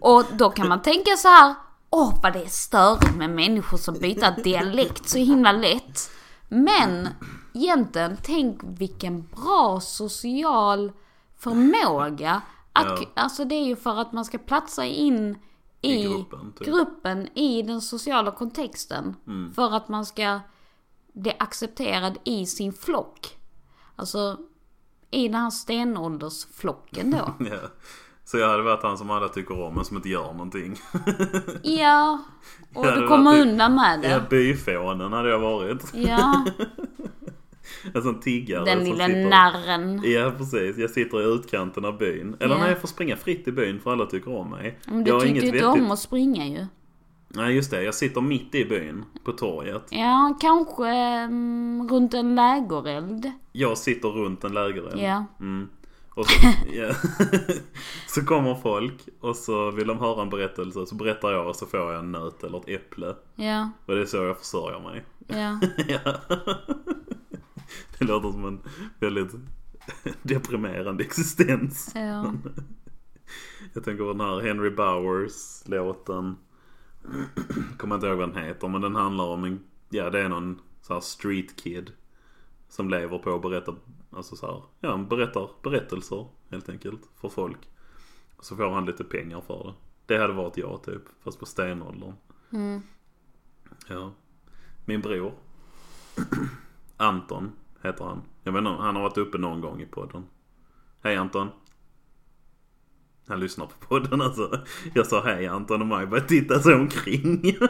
Och 0.00 0.24
då 0.32 0.50
kan 0.50 0.68
man 0.68 0.82
tänka 0.82 1.16
så 1.16 1.28
här, 1.28 1.54
åh 1.90 2.20
vad 2.22 2.32
det 2.32 2.42
är 2.42 2.48
störigt 2.48 3.16
med 3.16 3.30
människor 3.30 3.78
som 3.78 3.94
byter 3.94 4.42
dialekt 4.42 5.08
så 5.08 5.18
himla 5.18 5.52
lätt. 5.52 6.10
Men 6.48 7.08
egentligen, 7.54 8.16
tänk 8.22 8.60
vilken 8.62 9.22
bra 9.22 9.80
social 9.80 10.92
förmåga. 11.36 12.42
Att, 12.72 13.00
Ja. 13.00 13.06
Alltså 13.14 13.44
det 13.44 13.54
är 13.54 13.64
ju 13.64 13.76
för 13.76 14.00
att 14.00 14.12
man 14.12 14.24
ska 14.24 14.38
platsa 14.38 14.84
in 14.84 15.38
i, 15.80 15.94
I 15.94 16.02
gruppen, 16.02 16.52
typ. 16.52 16.66
gruppen, 16.66 17.28
i 17.38 17.62
den 17.62 17.80
sociala 17.80 18.30
kontexten. 18.30 19.16
Mm. 19.26 19.52
För 19.52 19.74
att 19.76 19.88
man 19.88 20.06
ska 20.06 20.40
bli 21.12 21.32
accepterad 21.38 22.18
i 22.24 22.46
sin 22.46 22.72
flock. 22.72 23.38
Alltså 23.96 24.38
i 25.10 25.28
den 25.28 25.40
här 25.40 25.50
stenåldersflocken 25.50 27.10
då. 27.10 27.34
Ja. 27.50 27.58
Så 28.28 28.38
jag 28.38 28.48
hade 28.48 28.62
varit 28.62 28.82
han 28.82 28.98
som 28.98 29.10
alla 29.10 29.28
tycker 29.28 29.60
om 29.62 29.74
men 29.74 29.84
som 29.84 29.96
inte 29.96 30.08
gör 30.08 30.32
någonting. 30.32 30.76
Ja, 31.62 32.18
och 32.74 32.86
Ja, 32.86 32.94
du 33.00 33.06
kommer 33.08 33.40
undan 33.40 33.74
med 33.74 34.00
Ja, 34.04 34.08
det. 34.18 34.24
byfånen 34.30 35.12
hade 35.12 35.28
jag 35.30 35.38
varit. 35.38 35.92
Ja, 35.94 36.44
En 37.94 38.02
sån 38.02 38.20
tiggare 38.20 38.64
den 38.64 38.84
lilla 38.84 39.06
sitter... 39.06 39.28
narren. 39.28 40.02
Ja 40.04 40.32
precis, 40.38 40.76
jag 40.78 40.90
sitter 40.90 41.20
i 41.20 41.24
utkanten 41.34 41.84
av 41.84 41.98
byn. 41.98 42.36
Eller 42.40 42.54
Ja. 42.54 42.60
när 42.60 42.68
jag 42.68 42.80
får 42.80 42.88
springa 42.88 43.16
fritt 43.16 43.48
i 43.48 43.52
byn 43.52 43.80
för 43.80 43.92
alla 43.92 44.06
tycker 44.06 44.36
om 44.36 44.50
mig. 44.50 44.78
Men 44.86 44.96
jag 44.96 45.04
du 45.04 45.12
har 45.12 45.20
tyckte 45.20 45.34
ju 45.40 45.46
inte 45.46 45.66
vettigt- 45.66 45.82
om 45.84 45.90
att 45.90 45.98
springa 45.98 46.46
ju. 46.46 46.66
Nej 47.28 47.54
just 47.54 47.70
det, 47.70 47.82
jag 47.82 47.94
sitter 47.94 48.20
mitt 48.20 48.54
i 48.54 48.64
byn 48.64 49.04
på 49.24 49.32
torget. 49.32 49.82
Ja, 49.90 50.36
kanske 50.40 50.88
mm, 50.88 51.88
runt 51.90 52.14
en 52.14 52.34
lägereld. 52.34 53.30
Jag 53.52 53.78
sitter 53.78 54.08
runt 54.08 54.44
en 54.44 54.54
lägereld. 54.54 55.00
Ja. 55.00 55.24
Mm. 55.40 55.68
Och 56.16 56.26
så, 56.26 56.46
ja. 56.72 56.94
så 58.08 58.24
kommer 58.24 58.54
folk 58.54 59.08
och 59.20 59.36
så 59.36 59.70
vill 59.70 59.86
de 59.86 59.98
höra 59.98 60.22
en 60.22 60.30
berättelse. 60.30 60.86
Så 60.86 60.94
berättar 60.94 61.32
jag 61.32 61.48
och 61.48 61.56
så 61.56 61.66
får 61.66 61.80
jag 61.80 61.98
en 61.98 62.12
nöt 62.12 62.44
eller 62.44 62.58
ett 62.58 62.68
äpple. 62.68 63.14
Ja, 63.34 63.70
Och 63.86 63.94
det 63.94 64.00
är 64.00 64.06
så 64.06 64.16
jag 64.16 64.38
försörjer 64.38 64.80
mig. 64.80 65.04
ja. 65.26 65.60
Ja. 65.88 66.14
Det 67.98 68.04
låter 68.04 68.30
som 68.32 68.44
en 68.44 68.60
väldigt 69.00 69.32
deprimerande 70.22 71.04
existens. 71.04 71.92
ja. 71.94 72.32
Jag 73.74 73.84
tänker 73.84 74.04
på 74.04 74.12
den 74.12 74.20
här 74.20 74.40
Henry 74.40 74.70
Bowers 74.70 75.62
låten. 75.68 76.36
Kommer 77.78 77.94
inte 77.94 78.06
ihåg 78.06 78.18
vad 78.18 78.28
den 78.34 78.44
heter 78.44 78.68
men 78.68 78.80
den 78.80 78.94
handlar 78.94 79.24
om 79.24 79.44
en, 79.44 79.60
ja 79.88 80.10
det 80.10 80.20
är 80.20 80.28
någon 80.28 80.60
så 80.82 80.94
här 80.94 81.00
street 81.00 81.56
kid. 81.56 81.90
Som 82.68 82.90
lever 82.90 83.18
på 83.18 83.34
att 83.34 83.42
berätta, 83.42 83.74
alltså 84.16 84.36
så 84.36 84.46
här, 84.46 84.62
ja 84.80 84.90
han 84.90 85.08
berättar 85.08 85.50
berättelser 85.62 86.26
helt 86.50 86.68
enkelt 86.68 87.00
för 87.20 87.28
folk. 87.28 87.58
Så 88.40 88.56
får 88.56 88.70
han 88.70 88.86
lite 88.86 89.04
pengar 89.04 89.40
för 89.40 89.64
det. 89.64 89.74
Det 90.14 90.20
hade 90.20 90.32
varit 90.32 90.56
jag 90.56 90.82
typ, 90.82 91.02
fast 91.20 91.38
på 91.40 91.46
stenåldern. 91.46 92.12
Mm. 92.52 92.82
Ja. 93.88 94.12
Min 94.84 95.00
bror. 95.00 95.32
Anton 96.96 97.52
heter 97.82 98.04
han. 98.04 98.22
Jag 98.42 98.52
vet 98.52 98.58
inte, 98.58 98.70
han 98.70 98.96
har 98.96 99.02
varit 99.02 99.18
uppe 99.18 99.38
någon 99.38 99.60
gång 99.60 99.82
i 99.82 99.86
podden. 99.86 100.26
Hej 101.02 101.16
Anton. 101.16 101.48
Han 103.28 103.40
lyssnar 103.40 103.66
på 103.66 103.86
podden 103.88 104.20
alltså. 104.20 104.64
Jag 104.94 105.06
sa 105.06 105.22
hej 105.24 105.46
Anton 105.46 105.80
och 105.80 105.86
Maj 105.86 106.06
började 106.06 106.28
titta 106.28 106.60
sig 106.60 106.74
omkring. 106.74 107.56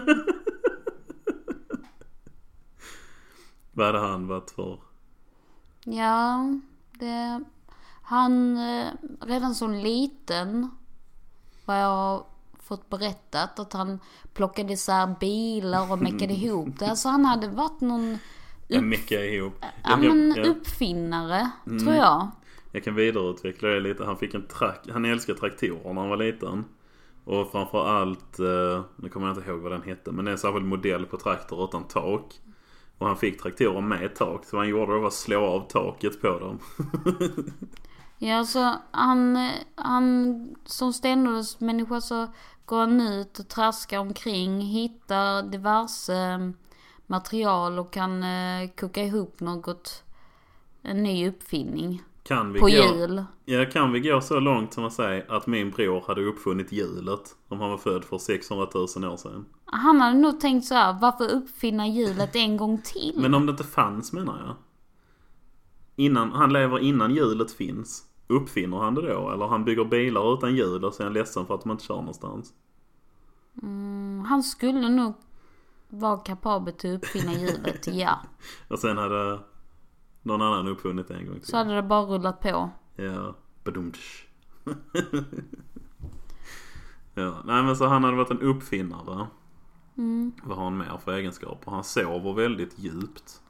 Vad 3.73 3.87
hade 3.87 3.99
han 3.99 4.27
varit 4.27 4.51
för? 4.51 4.81
Ja, 5.87 6.49
det... 6.93 7.45
Han, 8.03 8.57
eh, 8.57 8.87
redan 9.21 9.55
som 9.55 9.73
liten, 9.75 10.71
vad 11.65 11.81
jag 11.83 12.25
fått 12.59 12.91
berättat, 12.91 13.59
att 13.59 13.73
han 13.73 14.01
plockade 14.35 14.73
isär 14.73 15.15
bilar 15.21 15.93
och 15.93 15.99
meckade 15.99 16.33
ihop 16.35 16.79
det. 16.79 16.87
Alltså 16.91 17.09
han 17.09 17.25
hade 17.25 17.49
varit 17.49 17.81
någon 17.81 18.19
meckar 18.69 19.23
ihop. 19.23 19.65
ja, 19.85 19.97
men 19.97 20.35
jag, 20.37 20.47
uppfinnare, 20.47 21.51
tror 21.65 21.95
jag. 21.95 22.31
jag 22.73 22.85
kan 22.85 22.95
vidareutveckla 22.95 23.69
det 23.69 23.81
lite. 23.81 24.05
Han 24.05 24.17
fick 24.17 24.35
en 24.35 24.47
trak- 24.49 24.93
han 24.93 25.05
älskade 25.05 25.39
traktorer 25.39 25.93
när 25.95 26.01
han 26.01 26.11
var 26.11 26.17
liten. 26.17 26.65
Och 27.25 27.51
framförallt, 27.53 28.39
eh, 28.39 28.83
nu 28.97 29.09
kommer 29.09 29.27
jag 29.27 29.37
inte 29.37 29.51
ihåg 29.51 29.61
vad 29.61 29.73
den 29.73 29.83
hette, 29.83 30.13
men 30.13 30.25
det 30.25 30.31
är 30.31 30.33
en 30.33 30.39
särskild 30.39 30.67
modell 30.67 31.07
på 31.07 31.17
traktor 31.17 31.65
utan 31.65 31.85
tak. 31.85 32.41
Och 32.99 33.07
han 33.07 33.17
fick 33.17 33.43
traktorer 33.43 33.81
med 33.81 34.15
tak, 34.15 34.45
så 34.45 34.57
vad 34.57 34.65
han 34.65 34.71
gjorde 34.71 34.93
det 34.93 34.99
var 34.99 35.07
att 35.07 35.13
slå 35.13 35.45
av 35.47 35.69
taket 35.69 36.21
på 36.21 36.39
dem. 36.39 36.59
Ja, 38.19 38.45
så 38.45 38.75
han, 38.91 39.51
han 39.75 40.57
som 40.65 40.93
stenåldersmänniska 40.93 42.01
så 42.01 42.29
går 42.65 42.81
han 42.81 43.01
ut 43.01 43.39
och 43.39 43.49
traskar 43.49 43.99
omkring, 43.99 44.61
hittar 44.61 45.43
diverse 45.43 46.15
eh, 46.15 46.39
material 47.07 47.79
och 47.79 47.93
kan 47.93 48.23
eh, 48.23 48.71
koka 48.77 49.03
ihop 49.03 49.41
något, 49.41 50.05
en 50.83 51.03
ny 51.03 51.29
uppfinning. 51.29 52.03
Kan 52.27 52.53
vi, 52.53 52.61
På 52.61 52.67
gå, 52.67 52.71
jul. 52.71 53.25
ja, 53.45 53.65
kan 53.65 53.93
vi 53.93 54.01
gå 54.01 54.21
så 54.21 54.41
långt 54.41 54.75
som 54.75 54.85
att 54.85 54.93
säga 54.93 55.25
att 55.29 55.47
min 55.47 55.71
bror 55.71 56.05
hade 56.07 56.25
uppfunnit 56.25 56.73
hjulet 56.73 57.37
om 57.49 57.61
han 57.61 57.71
var 57.71 57.79
född 57.79 58.05
för 58.05 58.19
600 58.19 58.67
000 58.75 58.85
år 58.85 59.17
sedan? 59.17 59.45
Han 59.65 60.01
hade 60.01 60.19
nog 60.19 60.41
tänkt 60.41 60.65
så 60.67 60.75
här, 60.75 60.99
varför 61.01 61.31
uppfinna 61.31 61.87
hjulet 61.87 62.37
en 62.37 62.57
gång 62.57 62.81
till? 62.85 63.15
Men 63.17 63.35
om 63.35 63.47
det 63.47 63.51
inte 63.51 63.65
fanns 63.65 64.13
menar 64.13 64.39
jag. 64.47 64.57
Innan, 65.97 66.33
han 66.33 66.53
lever 66.53 66.79
innan 66.79 67.15
hjulet 67.15 67.53
finns. 67.53 68.05
Uppfinner 68.29 68.77
han 68.77 68.95
det 68.95 69.15
då? 69.15 69.31
Eller 69.31 69.47
han 69.47 69.65
bygger 69.65 69.85
bilar 69.85 70.35
utan 70.35 70.57
hjul 70.57 70.85
och 70.85 70.95
så 70.95 71.03
är 71.03 71.05
han 71.05 71.13
ledsen 71.13 71.47
för 71.47 71.55
att 71.55 71.63
de 71.63 71.71
inte 71.71 71.85
kör 71.85 71.95
någonstans. 71.95 72.53
Mm, 73.63 74.25
han 74.29 74.43
skulle 74.43 74.89
nog 74.89 75.15
vara 75.89 76.17
kapabel 76.17 76.75
till 76.75 76.95
att 76.95 77.03
uppfinna 77.03 77.33
hjulet, 77.33 77.87
ja. 77.87 78.21
Och 78.69 78.79
sen 78.79 78.99
hade 78.99 79.39
någon 80.27 80.43
annan 80.43 80.69
uppfunnit 80.69 81.09
det 81.09 81.15
en 81.15 81.27
gång 81.27 81.35
till. 81.41 81.49
Så 81.49 81.57
hade 81.57 81.75
det 81.75 81.83
bara 81.83 82.03
rullat 82.03 82.41
på. 82.41 82.71
Ja, 82.97 83.35
badumtsch. 83.65 84.27
ja, 87.15 87.35
nej 87.45 87.63
men 87.63 87.77
så 87.77 87.87
han 87.87 88.05
hade 88.05 88.17
varit 88.17 88.31
en 88.31 88.41
uppfinnare. 88.43 89.27
Mm. 89.97 90.33
Vad 90.43 90.57
har 90.57 90.65
han 90.65 90.79
mer 90.79 90.99
för 91.05 91.13
egenskaper? 91.13 91.71
Han 91.71 91.85
sover 91.85 92.33
väldigt 92.33 92.79
djupt. 92.79 93.43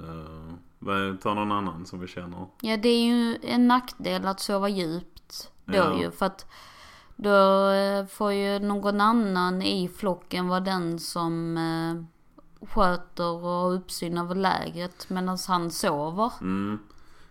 Uh, 0.00 0.52
vad- 0.78 1.20
ta 1.20 1.34
någon 1.34 1.52
annan 1.52 1.86
som 1.86 2.00
vi 2.00 2.06
känner. 2.06 2.46
Ja, 2.60 2.76
det 2.76 2.88
är 2.88 3.04
ju 3.04 3.38
en 3.42 3.68
nackdel 3.68 4.26
att 4.26 4.40
sova 4.40 4.68
djupt 4.68 5.50
då 5.64 5.74
Ja. 5.76 6.00
ju. 6.00 6.10
För 6.10 6.26
att 6.26 6.46
då 7.16 7.68
eh, 7.70 8.06
får 8.06 8.32
ju 8.32 8.58
någon 8.58 9.00
annan 9.00 9.62
i 9.62 9.88
flocken 9.88 10.48
vara 10.48 10.60
den 10.60 10.98
som 10.98 11.56
eh, 11.56 12.04
sköter 12.68 13.44
och 13.44 13.74
uppsyn 13.74 14.18
över 14.18 14.34
lägret 14.34 15.10
medan 15.10 15.38
han 15.48 15.70
sover. 15.70 16.32
Mm. 16.40 16.78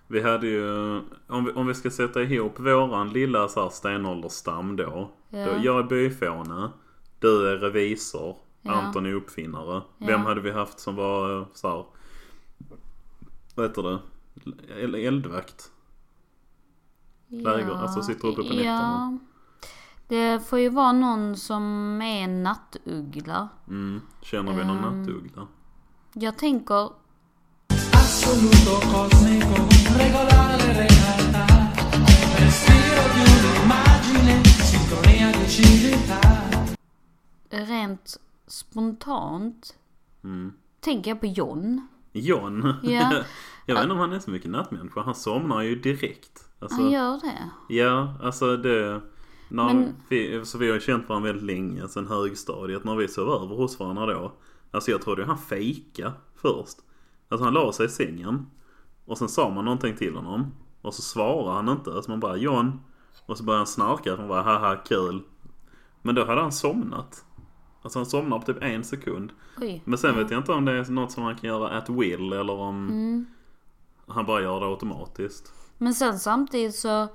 Vi 0.07 0.21
hade 0.21 0.47
ju, 0.47 0.97
om 1.27 1.45
vi, 1.45 1.51
om 1.51 1.67
vi 1.67 1.73
ska 1.73 1.91
sätta 1.91 2.21
ihop 2.21 2.59
våran 2.59 3.09
lilla 3.09 3.47
så 3.47 3.61
här 3.63 3.69
stenåldersstam 3.69 4.75
då. 4.75 5.11
Ja. 5.29 5.45
då. 5.45 5.51
Jag 5.63 5.79
är 5.79 5.83
byfåne, 5.83 6.69
du 7.19 7.47
är 7.51 7.57
revisor, 7.57 8.35
Ja. 8.61 8.71
Anton 8.71 9.05
är 9.05 9.13
uppfinnare. 9.13 9.81
Ja. 9.97 10.07
Vem 10.07 10.21
hade 10.21 10.41
vi 10.41 10.51
haft 10.51 10.79
som 10.79 10.95
var 10.95 11.39
eh, 11.39 11.45
så 11.53 11.67
här, 11.69 11.85
vad 13.55 13.65
heter 13.67 13.83
det? 13.83 13.99
El- 14.83 14.95
Eldvakt? 14.95 15.71
Läger, 17.27 17.71
alltså 17.71 18.01
sitter 18.01 18.27
uppe 18.27 18.41
på 18.41 18.47
nätterna. 18.53 19.19
Det 20.11 20.39
får 20.39 20.59
ju 20.59 20.69
vara 20.69 20.91
någon 20.91 21.37
som 21.37 21.63
är 22.01 22.23
en 22.23 22.43
nattuggla. 22.43 23.49
Mm. 23.67 24.01
Känner 24.21 24.53
vi 24.53 24.65
någon 24.65 24.83
Ehm. 24.83 25.01
nattuggla? 25.01 25.47
Jag 26.13 26.37
tänker, 26.37 26.89
rent 37.49 38.17
spontant 38.47 39.75
Mm. 40.23 40.53
tänker 40.79 41.11
jag 41.11 41.19
på 41.19 41.25
John. 41.25 41.87
John? 42.11 42.73
Ja. 42.83 43.13
jag 43.65 43.75
vet 43.75 43.83
inte 43.83 43.93
om 43.93 43.99
han 43.99 44.13
är 44.13 44.19
så 44.19 44.31
mycket 44.31 44.49
nattmänniska. 44.51 45.01
Han 45.01 45.15
somnar 45.15 45.61
ju 45.61 45.75
direkt. 45.75 46.49
Alltså, 46.59 46.81
Han 46.81 46.91
gör 46.91 47.19
det. 47.21 47.49
Ja, 47.75 48.17
alltså 48.23 48.57
det... 48.57 49.01
Men- 49.51 49.95
vi, 50.09 50.45
så 50.45 50.57
vi 50.57 50.67
har 50.67 50.73
ju 50.75 50.81
känt 50.81 51.09
varandra 51.09 51.27
väldigt 51.31 51.45
länge, 51.45 51.87
sen 51.87 52.07
högstadiet. 52.07 52.83
När 52.83 52.95
vi 52.95 53.07
sov 53.07 53.29
över 53.29 53.55
hos 53.55 53.79
varandra 53.79 54.05
då. 54.05 54.31
Alltså 54.71 54.91
jag 54.91 55.01
trodde 55.01 55.25
han 55.25 55.37
fejka 55.37 56.13
först. 56.35 56.77
Alltså 57.29 57.43
han 57.45 57.53
la 57.53 57.73
sig 57.73 57.85
i 57.85 57.89
sängen. 57.89 58.45
Och 59.05 59.17
sen 59.17 59.29
sa 59.29 59.49
man 59.49 59.65
någonting 59.65 59.95
till 59.95 60.15
honom. 60.15 60.51
Och 60.81 60.93
så 60.93 61.01
svarar 61.01 61.53
han 61.53 61.69
inte. 61.69 62.01
Så 62.03 62.11
man 62.11 62.19
bara 62.19 62.35
John. 62.37 62.79
Och 63.25 63.37
så 63.37 63.43
börjar 63.43 63.57
han 63.57 63.67
snarka. 63.67 64.15
Man 64.15 64.27
bara 64.27 64.41
haha 64.41 64.75
kul. 64.75 65.21
Men 66.01 66.15
då 66.15 66.25
hade 66.25 66.41
han 66.41 66.51
somnat. 66.51 67.25
Alltså 67.81 67.99
han 67.99 68.05
somnar 68.05 68.39
på 68.39 68.45
typ 68.45 68.63
en 68.63 68.83
sekund. 68.83 69.31
Oj. 69.61 69.81
Men 69.85 69.97
sen 69.97 70.15
vet 70.15 70.31
jag 70.31 70.39
inte 70.39 70.51
om 70.51 70.65
det 70.65 70.71
är 70.71 70.91
något 70.91 71.11
som 71.11 71.23
han 71.23 71.35
kan 71.35 71.49
göra 71.49 71.69
at 71.69 71.89
will 71.89 72.33
eller 72.33 72.53
om 72.53 72.89
Mm. 72.89 73.25
han 74.07 74.25
bara 74.25 74.41
gör 74.41 74.59
det 74.59 74.65
automatiskt. 74.65 75.53
Men 75.77 75.93
sen 75.93 76.19
samtidigt 76.19 76.75
så 76.75 77.07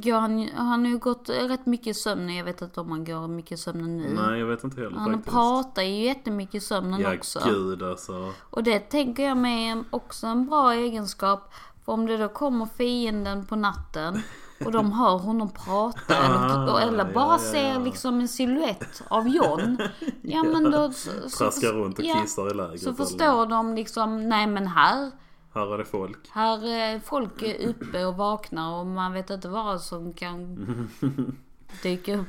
går 0.00 0.20
han, 0.20 0.48
han 0.54 0.84
har 0.84 0.90
ju 0.90 0.98
gått 0.98 1.28
rätt 1.28 1.66
mycket 1.66 1.86
i 1.86 1.94
sömnen. 1.94 2.36
Jag 2.36 2.44
vet 2.44 2.62
inte 2.62 2.80
om 2.80 2.90
han 2.90 3.04
går 3.04 3.28
mycket 3.28 3.52
i 3.52 3.56
sömnen 3.56 3.96
nu. 3.96 4.08
Nej 4.28 4.38
jag 4.40 4.46
vet 4.46 4.64
inte 4.64 4.80
heller 4.80 4.96
han 4.96 5.12
faktiskt. 5.12 5.34
pratar 5.34 5.82
ju 5.82 6.04
jättemycket 6.04 6.54
i 6.54 6.60
sömnen 6.60 7.00
Ja 7.00 7.14
också. 7.14 7.40
gud 7.44 7.82
alltså. 7.82 8.32
Och 8.50 8.62
det 8.62 8.78
tänker 8.78 9.22
jag 9.22 9.36
mig 9.36 9.68
är 9.68 9.84
också 9.90 10.26
en 10.26 10.46
bra 10.46 10.72
egenskap. 10.74 11.52
För 11.84 11.92
om 11.92 12.06
det 12.06 12.16
då 12.16 12.28
kommer 12.28 12.66
fienden 12.66 13.44
på 13.46 13.56
natten 13.56 14.22
och 14.64 14.72
de 14.72 14.92
hör 14.92 15.18
honom 15.18 15.48
prata 15.50 16.16
eller, 16.24 16.80
eller 16.80 17.04
bara 17.04 17.24
ja, 17.26 17.32
ja, 17.32 17.38
ser 17.52 17.72
ja. 17.72 17.78
liksom 17.78 18.20
en 18.20 18.28
silhuett 18.28 19.02
av 19.08 19.28
John. 19.28 19.78
Ja 20.22 20.42
men 20.42 20.70
då... 20.70 20.92
Så, 21.28 21.28
Traskar 21.38 21.72
runt 21.72 21.98
och 21.98 22.04
ja, 22.04 22.14
kissar 22.22 22.50
i 22.50 22.54
lägret. 22.54 22.80
Så 22.80 22.88
eller- 22.88 22.96
förstår 22.96 23.46
de 23.46 23.74
liksom, 23.74 24.28
nej 24.28 24.46
men 24.46 24.66
här, 24.66 25.10
Här 25.56 25.74
är 25.74 25.78
det 25.78 25.84
folk. 25.84 26.18
här 26.30 26.66
är 26.66 27.00
folk 27.00 27.42
är 27.42 27.68
uppe 27.68 28.04
och 28.04 28.16
vaknar 28.16 28.80
och 28.80 28.86
man 28.86 29.12
vet 29.12 29.30
inte 29.30 29.48
vad 29.48 29.80
som 29.80 30.12
kan 30.12 30.56
dyka 31.82 32.16
upp. 32.18 32.26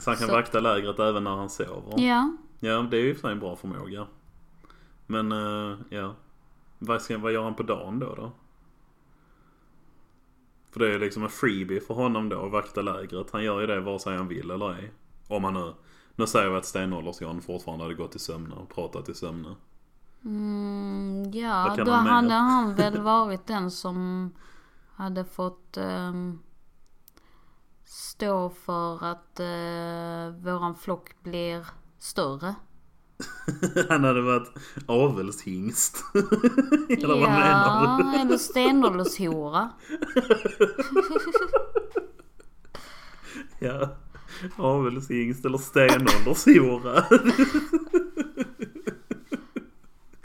Så 0.00 0.10
han 0.10 0.16
kan 0.18 0.28
Så- 0.28 0.32
vakta 0.32 0.60
lägret 0.60 0.98
även 0.98 1.24
när 1.24 1.36
han 1.36 1.50
sover. 1.50 1.94
Ja, 1.96 2.36
Ja, 2.60 2.86
det 2.90 2.96
är 2.96 3.00
ju 3.00 3.14
för 3.14 3.20
sig 3.20 3.32
en 3.32 3.40
bra 3.40 3.56
förmåga. 3.56 4.06
Men, 5.06 5.32
eh, 5.32 5.76
ja. 5.90 6.14
Vad, 6.78 7.02
ska, 7.02 7.18
vad 7.18 7.32
gör 7.32 7.42
han 7.42 7.54
på 7.54 7.62
dagen 7.62 7.98
då 7.98 8.14
då? 8.14 8.32
För 10.70 10.80
det 10.80 10.86
är 10.86 10.90
ju 10.90 10.98
liksom 10.98 11.22
en 11.22 11.28
freebie 11.28 11.80
för 11.80 11.94
honom 11.94 12.28
då 12.28 12.44
att 12.46 12.52
vakta 12.52 12.82
lägret. 12.82 13.30
Han 13.32 13.44
gör 13.44 13.60
ju 13.60 13.66
det 13.66 13.80
vare 13.80 13.98
sig 13.98 14.16
han 14.16 14.28
vill 14.28 14.50
eller 14.50 14.72
ej. 14.74 14.92
Om 15.28 15.44
han 15.44 15.54
nu... 15.54 15.72
Nu 16.16 16.26
säger 16.26 16.50
vi 16.50 16.56
att 16.56 16.64
Stenålders-John 16.64 17.40
fortfarande 17.40 17.84
hade 17.84 17.94
gått 17.94 18.16
i 18.16 18.18
sömne 18.18 18.54
och 18.54 18.74
pratat 18.74 19.08
i 19.08 19.14
sömne. 19.14 19.54
Mm, 20.24 21.30
ja 21.32 21.74
då 21.76 21.92
hade 21.92 22.34
han 22.34 22.74
väl 22.74 23.00
varit 23.02 23.46
den 23.46 23.70
som 23.70 24.30
hade 24.94 25.24
fått 25.24 25.76
ehm, 25.76 26.38
stå 27.84 28.50
för 28.50 29.04
att 29.04 29.40
uh, 29.40 30.44
våran 30.44 30.74
flock 30.74 31.22
blir 31.22 31.66
större. 31.98 32.54
han 33.88 34.04
hade 34.04 34.22
varit 34.22 34.48
avelshingst. 34.86 36.04
eller 36.88 37.08
vad 37.08 37.20
menar 37.20 37.98
du? 37.98 38.04
Ja, 38.04 38.20
eller 38.20 38.36
stenåldershora. 38.36 39.70
Ja. 43.58 43.96
Avelshingst 44.56 45.44
eller 45.44 45.58
stenåldershora. 45.58 47.04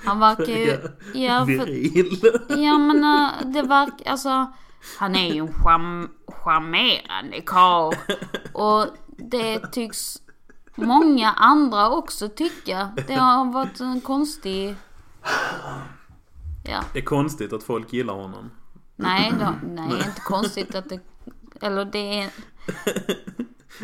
Han 0.07 0.19
verkar 0.19 0.45
ju... 0.45 0.77
Ja, 1.13 1.45
för, 1.45 2.57
ja 2.59 2.77
men 2.77 3.03
äh, 3.03 3.51
det 3.53 3.61
verkar... 3.61 4.11
Alltså, 4.11 4.53
han 4.99 5.15
är 5.15 5.33
ju 5.33 5.39
en 5.39 5.53
charm, 5.53 6.09
charmerande 6.27 7.41
karl. 7.41 7.93
Och 8.53 8.85
det 9.17 9.59
tycks 9.71 10.17
många 10.75 11.31
andra 11.31 11.89
också 11.89 12.29
tycka. 12.29 12.89
Det 13.07 13.13
har 13.13 13.51
varit 13.53 13.79
en 13.79 14.01
konstig... 14.01 14.75
Ja, 16.63 16.83
Det 16.93 16.99
är 16.99 17.03
konstigt 17.05 17.53
att 17.53 17.63
folk 17.63 17.93
gillar 17.93 18.13
honom. 18.13 18.51
nej, 18.95 19.33
då, 19.39 19.53
nej, 19.67 19.91
inte 20.07 20.21
konstigt 20.25 20.75
att 20.75 20.89
det... 20.89 20.99
Eller 21.61 21.85
det 21.85 22.21
är... 22.21 22.29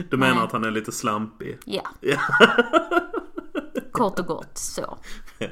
Du 0.10 0.18
menar 0.18 0.36
Nej. 0.36 0.44
att 0.44 0.52
han 0.52 0.64
är 0.64 0.72
lite 0.72 0.92
slampig? 0.92 1.60
Ja. 1.66 1.82
Ja. 2.02 2.20
Kort 3.92 4.20
och 4.20 4.26
gott 4.26 4.58
så. 4.58 4.98
Ja, 5.38 5.48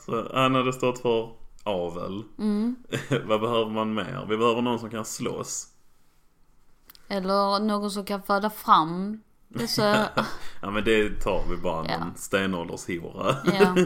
så 0.00 0.30
han 0.34 0.54
hade 0.54 0.72
stått 0.72 0.98
för 0.98 1.30
avel. 1.64 2.22
Mm. 2.38 2.76
Vad 3.26 3.40
behöver 3.40 3.70
man 3.70 3.94
mer? 3.94 4.26
Vi 4.28 4.36
behöver 4.36 4.62
någon 4.62 4.78
som 4.78 4.90
kan 4.90 5.04
slåss. 5.04 5.68
Eller 7.08 7.60
någon 7.60 7.90
som 7.90 8.04
kan 8.04 8.22
föda 8.22 8.50
fram 8.50 9.20
dessa... 9.48 10.08
Ja 10.62 10.70
men 10.70 10.84
det 10.84 11.20
tar 11.20 11.44
vi 11.50 11.56
bara 11.56 11.86
Ja. 11.88 11.98
någon 11.98 12.16
stenåldershora. 12.16 13.36
Ja. 13.44 13.76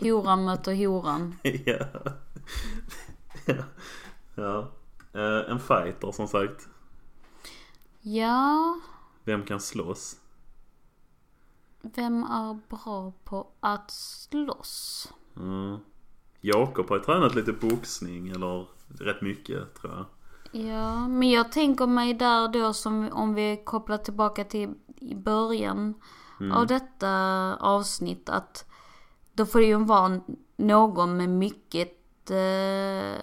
Horan 0.10 0.44
möter 0.44 0.86
horan. 0.86 1.36
ja. 1.42 1.76
ja. 3.46 3.54
ja. 4.34 4.70
Eh, 5.14 5.50
en 5.50 5.60
fighter 5.60 6.12
som 6.12 6.28
sagt. 6.28 6.68
Ja, 8.00 8.80
Vem 9.24 9.42
kan 9.44 9.60
slåss? 9.60 10.16
Vem 11.82 12.22
är 12.22 12.58
bra 12.68 13.12
på 13.24 13.46
att 13.60 13.90
slåss? 13.90 15.08
Mm. 15.36 15.78
Jakob 16.40 16.88
har 16.88 16.96
ju 16.96 17.02
tränat 17.02 17.34
lite 17.34 17.52
boxning 17.52 18.28
eller 18.28 18.66
rätt 18.88 19.22
mycket 19.22 19.74
tror 19.74 19.92
jag. 19.92 20.06
Ja, 20.52 21.08
men 21.08 21.30
jag 21.30 21.52
tänker 21.52 21.86
mig 21.86 22.14
där 22.14 22.48
då 22.48 22.72
som 22.72 23.08
om 23.12 23.34
vi 23.34 23.62
kopplar 23.64 23.98
tillbaka 23.98 24.44
till 24.44 24.74
i 25.00 25.14
början 25.14 25.94
av 26.52 26.66
detta 26.66 27.10
avsnitt 27.56 28.28
att 28.28 28.70
då 29.32 29.46
får 29.46 29.60
det 29.60 29.66
ju 29.66 29.84
vara 29.84 30.20
någon 30.56 31.16
med 31.16 31.28
mycket 31.28 32.30
eh, 32.30 33.22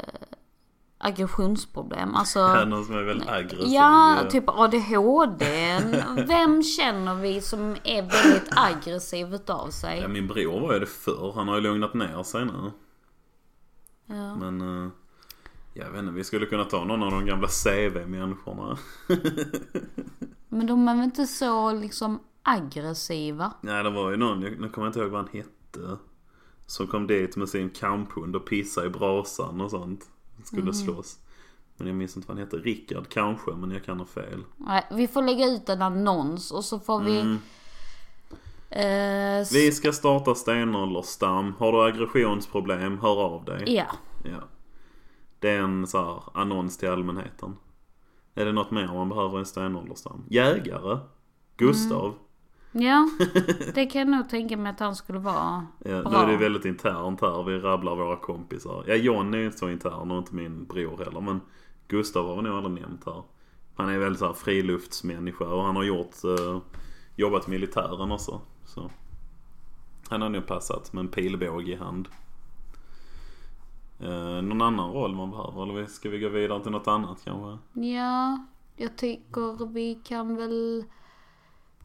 aggressionsproblem. 0.98 2.16
Alltså, 2.16 2.40
Ja, 2.40 2.66
någon 2.66 2.86
som 2.86 2.96
är 2.96 3.04
väldigt 3.04 3.30
aggressiv. 3.30 3.68
Ja, 3.68 4.18
typ 4.30 4.44
ADHD. 4.48 5.46
Vem 6.28 6.64
känner 6.64 7.16
vi 7.16 7.42
som 7.42 7.76
är 7.84 8.02
väldigt 8.02 8.50
aggressiv 8.56 9.34
utav 9.34 9.66
Ja, 9.68 9.72
sig? 9.72 10.08
min 10.08 10.28
bror 10.28 10.60
var 10.60 10.74
ju 10.74 10.80
det 10.80 10.86
förr. 10.86 11.32
Han 11.36 11.48
har 11.48 11.56
ju 11.56 11.62
lugnat 11.62 11.94
ner 11.94 12.24
sig 12.24 12.46
nu. 12.46 12.72
Ja. 14.06 14.36
Men 14.36 14.62
eh, 14.86 14.90
jag 15.74 15.92
vet 15.92 16.00
inte, 16.00 16.12
vi 16.14 16.24
skulle 16.24 16.46
kunna 16.46 16.64
ta 16.64 16.84
någon 16.84 17.04
av 17.04 17.12
de 17.12 17.26
gamla 17.26 17.48
CV-människorna. 17.48 18.78
Men 20.50 20.68
de 20.68 20.88
är 20.88 20.96
väl 20.96 21.04
inte 21.04 21.28
så 21.28 21.72
liksom 21.74 22.20
aggressiva? 22.44 23.54
Nej, 23.62 23.84
det 23.84 23.90
var 23.90 24.12
ju 24.12 24.18
någon, 24.18 24.42
jag, 24.42 24.60
nu 24.60 24.70
kommer 24.70 24.88
jag 24.88 24.90
inte 24.90 25.00
ihåg 25.00 25.10
vad 25.12 25.22
han 25.22 25.30
hette. 25.34 25.98
Som 26.66 26.88
kom 26.88 27.08
dit 27.08 27.36
med 27.38 27.50
sin 27.50 27.70
kamphund 27.70 28.36
och 28.36 28.46
pissade 28.46 28.88
i 28.88 28.90
brasan 28.90 29.62
och 29.62 29.72
sånt. 29.72 30.10
Skulle 30.48 30.74
slåss. 30.74 31.18
Men 31.78 31.88
jag 31.88 31.96
minns 31.96 32.16
inte 32.18 32.28
vad 32.28 32.38
han 32.38 32.46
hette. 32.46 32.58
Rickard 32.58 33.10
kanske, 33.10 33.52
men 33.52 33.72
jag 33.72 33.84
kan 33.86 34.00
ha 34.00 34.06
fel. 34.06 34.44
Nej, 34.58 34.86
vi 34.92 35.08
får 35.08 35.22
lägga 35.22 35.46
ut 35.46 35.70
en 35.70 35.82
annons 35.82 36.52
och 36.52 36.66
så 36.66 36.80
får 36.80 37.00
vi... 37.00 37.20
Mm. 37.20 37.38
Eh, 38.70 39.48
Vi 39.54 39.72
ska 39.72 39.92
starta 39.92 40.36
stenåldersstam. 40.36 41.54
Har 41.60 41.72
du 41.72 41.84
aggressionsproblem, 41.84 42.98
hör 42.98 43.16
av 43.18 43.46
dig. 43.46 43.64
Ja. 43.76 43.86
Ja. 44.24 44.44
Det 45.40 45.50
är 45.50 45.60
en 45.60 45.88
så 45.88 45.98
här 45.98 46.24
annons 46.42 46.78
till 46.78 46.90
allmänheten. 46.90 47.56
Är 48.36 48.46
det 48.46 48.52
något 48.52 48.72
mer 48.72 48.88
man 48.88 49.10
behöver 49.10 49.36
i 49.36 49.40
en 49.40 49.46
stenåldersstam? 49.46 50.24
Jägare? 50.30 51.00
Gustav? 51.58 52.14
Ja, 52.80 53.10
det 53.74 53.86
kan 53.86 54.00
jag 54.02 54.10
nog 54.10 54.30
tänka 54.30 54.58
mig 54.58 54.72
att 54.72 54.80
han 54.80 54.96
skulle 54.96 55.20
vara 55.20 55.68
Ja, 55.86 56.10
nu 56.10 56.18
är 56.18 56.28
det 56.28 56.38
väldigt 56.38 56.66
internt 56.66 57.22
här. 57.22 57.44
Vi 57.44 57.60
rabblar 57.60 57.96
våra 57.96 58.16
kompisar. 58.16 58.84
Ja, 58.88 58.96
John 58.96 59.34
är 59.34 59.38
ju 59.38 59.46
inte 59.46 59.58
så 59.58 59.70
intern 59.70 60.12
och 60.12 60.18
inte 60.18 60.36
min 60.36 60.66
bror 60.66 60.98
heller. 60.98 61.22
Men 61.22 61.42
Gustav 61.88 62.28
har 62.28 62.36
vi 62.36 62.42
nog 62.42 62.58
aldrig 62.58 62.82
nämnt 62.82 63.06
här. 63.06 63.24
Han 63.76 63.90
är 63.90 63.98
väldigt 63.98 64.20
så 64.20 64.26
här 64.26 64.34
friluftsmänniska 64.34 65.46
och 65.46 65.64
han 65.64 65.76
har 65.76 65.84
gjort, 65.84 66.24
eh, 66.24 66.60
jobbat 67.16 67.48
i 67.48 67.52
militären 67.52 68.12
också. 68.12 68.42
Så. 68.66 68.92
Han 70.10 70.22
har 70.22 70.30
nog 70.30 70.48
passat 70.48 70.94
med 70.94 71.02
en 71.02 71.08
pilbåge 71.08 71.72
i 71.72 71.76
hand. 71.76 72.08
Eh, 74.00 74.42
någon 74.42 74.62
annan 74.62 74.92
roll 74.92 75.16
man 75.16 75.32
behöver? 75.32 75.64
Eller 75.64 75.86
ska 75.86 76.10
vi 76.10 76.20
gå 76.20 76.30
vidare 76.30 76.64
till 76.64 76.72
något 76.72 76.88
annat 76.88 77.22
kanske? 77.24 77.82
Ja, 77.82 78.46
jag 78.76 78.98
tycker 78.98 79.66
vi 79.74 79.96
kan 79.96 80.36
väl 80.36 80.84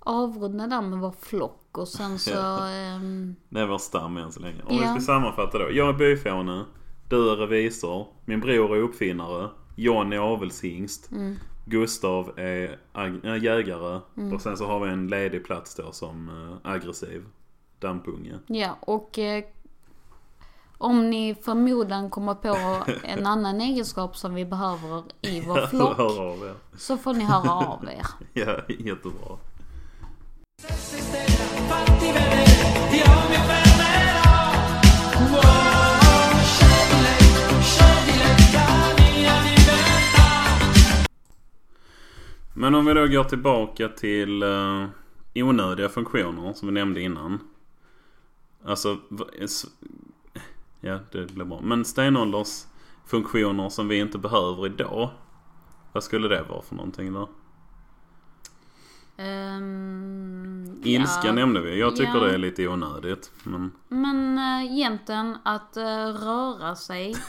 avrunda 0.04 0.66
där 0.66 0.82
med 0.82 0.98
vår 0.98 1.14
flock 1.20 1.78
och 1.78 1.88
sen 1.88 2.18
så... 2.18 2.30
Ja. 2.34 2.68
ehm, 2.68 3.36
Det 3.48 3.60
är 3.60 3.66
vår 3.66 3.78
stam 3.78 4.16
än 4.16 4.32
så 4.32 4.40
länge. 4.40 4.62
Om 4.66 4.76
vi 4.78 4.82
Ja. 4.84 4.90
ska 4.90 5.00
sammanfatta 5.00 5.58
då. 5.58 5.68
Jag 5.72 5.88
är 5.88 5.92
byfåne. 5.92 6.64
Du 7.08 7.30
är 7.32 7.36
revisor. 7.36 8.06
Min 8.24 8.40
bror 8.40 8.76
är 8.76 8.80
uppfinnare. 8.80 9.48
John 9.76 10.12
är 10.12 10.18
avelshingst. 10.18 11.10
Mm. 11.10 11.36
Gustav 11.66 12.32
är 12.38 12.78
äh, 13.24 13.36
jägare. 13.44 14.00
Och 14.34 14.40
sen 14.42 14.56
så 14.56 14.66
har 14.66 14.80
vi 14.80 14.92
en 14.92 15.08
ledig 15.08 15.44
plats 15.44 15.74
då 15.74 15.92
som 15.92 16.28
äh, 16.64 16.70
aggressiv 16.72 17.24
dampunge. 17.78 18.38
Ja, 18.46 18.76
och 18.80 19.18
eh, 19.18 19.44
om 20.78 21.10
ni 21.10 21.34
förmodan 21.34 22.10
kommer 22.10 22.34
på 22.34 22.82
en 23.04 23.26
annan 23.26 23.60
egenskap 23.60 24.16
som 24.16 24.34
vi 24.34 24.44
behöver 24.44 25.02
i 25.20 25.40
vår 25.40 25.66
flock 25.70 25.98
er. 25.98 26.54
så 26.78 26.96
får 26.96 27.14
ni 27.14 27.24
höra 27.24 27.50
av 27.52 27.84
er. 27.84 28.06
Ja, 28.32 28.56
jättebra. 28.68 29.36
Men 42.54 42.74
om 42.74 42.84
vi 42.84 42.94
då 42.94 43.06
går 43.06 43.24
tillbaka 43.24 43.88
till 43.88 44.42
uh, 44.42 44.86
onödiga 45.34 45.88
funktioner 45.88 46.52
som 46.52 46.68
vi 46.68 46.74
nämnde 46.74 47.00
innan. 47.00 47.40
Alltså, 48.64 48.98
ja 50.80 50.98
det 51.12 51.34
blir 51.34 51.44
bra. 51.44 51.60
Men 51.62 51.84
stenåldersfunktioner 51.84 53.68
som 53.68 53.88
vi 53.88 53.98
inte 53.98 54.18
behöver 54.18 54.66
idag. 54.66 55.10
Vad 55.92 56.04
skulle 56.04 56.28
det 56.28 56.42
vara 56.42 56.62
för 56.62 56.74
någonting 56.74 57.12
då? 57.12 57.28
Ehm, 59.22 60.80
Ilska 60.84 61.26
ja. 61.26 61.32
nämnde 61.32 61.60
vi. 61.60 61.80
Jag 61.80 61.96
tycker 61.96 62.14
Ja. 62.14 62.20
det 62.24 62.34
är 62.34 62.38
lite 62.38 62.68
onödigt. 62.68 63.30
Men 63.44 63.72
Men 63.88 64.38
äh, 64.38 64.72
egentligen 64.72 65.36
att 65.42 65.76
eh, 65.76 65.82
röra 66.06 66.76
sig. 66.76 67.14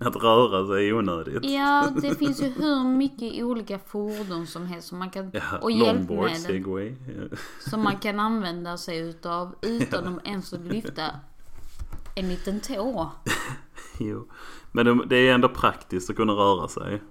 att 0.00 0.16
röra 0.16 0.66
sig 0.66 0.88
är 0.88 0.92
onödigt. 0.98 1.44
Ja, 1.50 1.88
det 2.02 2.14
finns 2.18 2.42
ju 2.42 2.46
hur 2.48 2.84
mycket 2.84 3.44
olika 3.44 3.78
fordon 3.78 4.46
som 4.46 4.66
helst 4.66 4.88
som 4.88 4.98
man 4.98 5.10
kan, 5.10 5.30
Ja, 5.32 5.58
och 5.60 5.70
longboard, 5.70 6.30
segway. 6.30 6.88
Ja. 6.88 7.36
som 7.70 7.82
man 7.82 7.96
kan 7.96 8.20
använda 8.20 8.76
sig 8.76 8.98
utav 8.98 9.54
utan 9.62 10.18
att 10.18 10.26
ens 10.26 10.52
att 10.52 10.60
lyfta 10.60 11.04
en 12.16 12.28
liten 12.28 12.60
tå. 12.60 13.10
Jo. 13.98 14.28
Men 14.72 15.08
det 15.08 15.16
är 15.16 15.34
ändå 15.34 15.48
praktiskt 15.48 16.10
att 16.10 16.16
kunna 16.16 16.32
röra 16.32 16.68
sig. 16.68 17.02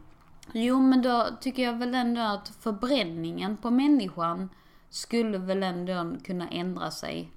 Jo, 0.53 0.79
men 0.79 1.01
då 1.01 1.27
tycker 1.41 1.63
jag 1.63 1.77
väl 1.77 1.95
ändå 1.95 2.21
att 2.21 2.47
förbränningen 2.59 3.57
på 3.57 3.71
människan 3.71 4.49
skulle 4.89 5.37
väl 5.37 5.63
ändå 5.63 6.15
kunna 6.23 6.49
ändra 6.49 6.91
sig. 6.91 7.31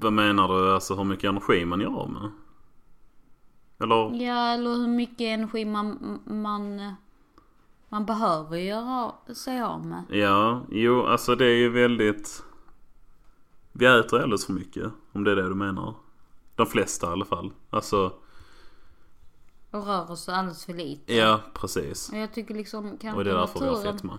Vad 0.00 0.12
menar 0.12 0.48
du? 0.48 0.74
Alltså 0.74 0.94
hur 0.94 1.04
mycket 1.04 1.28
energi 1.28 1.64
man 1.64 1.80
gör 1.80 2.00
av 2.00 2.10
med? 2.10 2.30
Eller? 3.78 4.22
Ja, 4.24 4.48
eller 4.48 4.70
hur 4.70 4.88
mycket 4.88 5.20
energi 5.20 5.64
man, 5.64 6.18
man, 6.24 6.94
man 7.88 8.06
behöver 8.06 8.56
göra 8.56 9.12
sig 9.34 9.62
av 9.62 9.86
med. 9.86 10.02
Ja, 10.08 10.62
jo 10.70 11.06
alltså 11.06 11.34
det 11.34 11.44
är 11.44 11.56
ju 11.56 11.68
väldigt... 11.68 12.42
Vi 13.72 13.86
äter 13.86 14.22
alldeles 14.22 14.46
för 14.46 14.52
mycket. 14.52 14.92
Om 15.12 15.24
det 15.24 15.30
är 15.30 15.36
det 15.36 15.48
du 15.48 15.54
menar. 15.54 15.94
De 16.54 16.66
flesta 16.66 17.06
i 17.06 17.10
alla 17.10 17.24
fall. 17.24 17.52
Alltså, 17.70 18.12
Och 19.70 19.86
rör 19.86 20.10
oss 20.10 20.28
alldeles 20.28 20.64
för 20.64 20.72
lite. 20.74 21.14
ja 21.14 21.40
precis. 21.54 22.08
Och 22.12 22.18
jag 22.18 22.32
tycker 22.34 22.54
liksom, 22.54 22.98
kan 22.98 23.14
Och 23.14 23.24
det 23.24 23.30
är 23.30 23.34
därför 23.34 23.60
vi 23.60 23.66
har 23.66 23.72
naturen, 23.74 23.94
fetma. 23.98 24.18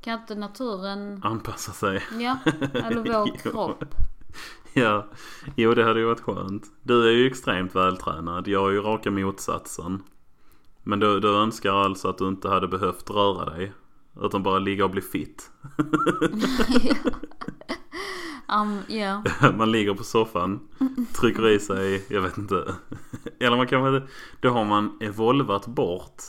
kan 0.00 0.20
inte 0.20 0.34
naturen, 0.34 1.20
Anpassa 1.24 1.72
sig. 1.72 2.02
ja, 2.20 2.38
eller 2.74 2.96
vår 2.96 3.28
Jo. 3.44 3.50
kropp. 3.52 3.84
Ja, 4.72 5.06
jo 5.56 5.74
det 5.74 5.84
hade 5.84 6.00
ju 6.00 6.06
varit 6.06 6.20
skönt. 6.20 6.62
Du 6.82 7.08
är 7.08 7.12
ju 7.12 7.26
extremt 7.26 7.74
vältränad. 7.74 8.48
Jag 8.48 8.68
är 8.68 8.72
ju 8.72 8.80
raka 8.80 9.10
motsatsen. 9.10 10.02
Men 10.82 11.00
du, 11.00 11.20
du 11.20 11.28
önskar 11.36 11.72
alltså 11.72 12.08
att 12.08 12.18
du 12.18 12.28
inte 12.28 12.48
hade 12.48 12.68
behövt 12.68 13.10
röra 13.10 13.44
dig. 13.44 13.72
Utan 14.20 14.42
bara 14.42 14.58
ligga 14.58 14.84
och 14.84 14.90
bli 14.90 15.00
fit. 15.00 15.50
Um, 18.48 18.78
ja. 18.88 19.22
Man 19.56 19.72
ligger 19.72 19.94
på 19.94 20.04
soffan, 20.04 20.60
trycker 21.20 21.48
i 21.48 21.58
sig, 21.60 22.04
jag 22.08 22.20
vet 22.20 22.38
inte. 22.38 22.64
Eller 23.40 23.56
man 23.56 23.66
kan 23.66 23.82
väl, 23.82 24.02
då 24.40 24.48
har 24.48 24.64
man 24.64 24.98
evolvat 25.00 25.66
bort 25.66 26.22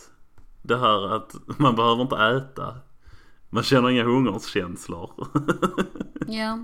det 0.62 0.78
här 0.78 1.16
att 1.16 1.36
man 1.58 1.76
behöver 1.76 2.02
inte 2.02 2.16
äta. 2.18 2.76
Man 3.50 3.64
känner 3.64 3.90
inga 3.90 4.04
hungerskänslor. 4.04 5.12
ja. 6.28 6.60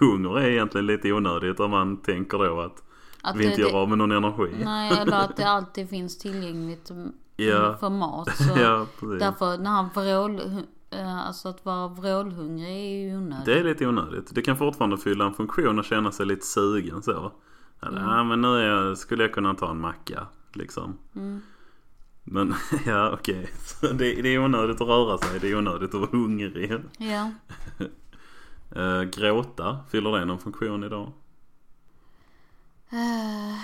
Hunger 0.00 0.38
är 0.38 0.50
egentligen 0.50 0.86
lite 0.86 1.12
onödigt 1.12 1.60
om 1.60 1.70
man 1.70 1.96
tänker 1.96 2.38
då 2.38 2.60
att, 2.60 2.82
Att 3.22 3.36
vi 3.36 3.44
inte 3.44 3.56
det- 3.56 3.62
gör 3.62 3.76
av 3.82 3.88
med 3.88 3.98
någon 3.98 4.12
energi. 4.12 4.50
Nej, 4.64 4.98
eller 4.98 5.16
att 5.16 5.36
det 5.36 5.48
alltid 5.48 5.88
finns 5.88 6.18
tillgängligt 6.18 6.90
mm, 6.90 7.12
Ja. 7.36 7.76
för 7.80 7.90
mat. 7.90 8.36
Så 8.36 8.44
precis. 9.00 9.20
Därför 9.20 9.58
när 9.58 9.70
han 9.70 9.88
vrål, 9.94 10.40
alltså 10.98 11.48
att 11.48 11.64
vara 11.64 11.88
vrålhungrig 11.88 12.68
är 12.68 13.08
ju 13.08 13.16
onödigt. 13.16 13.44
Det 13.46 13.58
är 13.58 13.64
lite 13.64 13.86
onödigt. 13.86 14.34
Det 14.34 14.42
kan 14.42 14.56
fortfarande 14.56 14.98
fylla 14.98 15.24
en 15.24 15.34
funktion 15.34 15.78
och 15.78 15.84
känna 15.84 16.12
sig 16.12 16.26
lite 16.26 16.46
sugen 16.46 17.02
så. 17.02 17.32
Eller, 17.82 18.00
Mm. 18.00 18.10
ja, 18.10 18.24
men 18.24 18.40
nu 18.40 18.48
jag, 18.60 18.98
skulle 18.98 19.22
jag 19.24 19.32
kunna 19.34 19.54
ta 19.54 19.70
en 19.70 19.80
macka 19.80 20.26
liksom. 20.52 20.98
Mm. 21.16 21.40
Men 22.24 22.54
ja 22.86 23.10
okej. 23.12 23.50
Så 23.66 23.86
Det, 23.86 24.22
det 24.22 24.28
är 24.28 24.38
onödigt 24.44 24.80
att 24.80 24.88
röra 24.88 25.18
sig. 25.18 25.40
Det 25.40 25.50
är 25.50 25.58
onödigt 25.58 25.94
att 25.94 26.00
vara 26.00 26.10
hungrig. 26.10 26.80
Ja. 26.98 27.30
Uh, 28.76 29.02
gråta, 29.10 29.78
fyller 29.90 30.12
det 30.18 30.24
någon 30.24 30.38
funktion 30.38 30.84
idag? 30.84 31.12
Eh, 32.90 33.56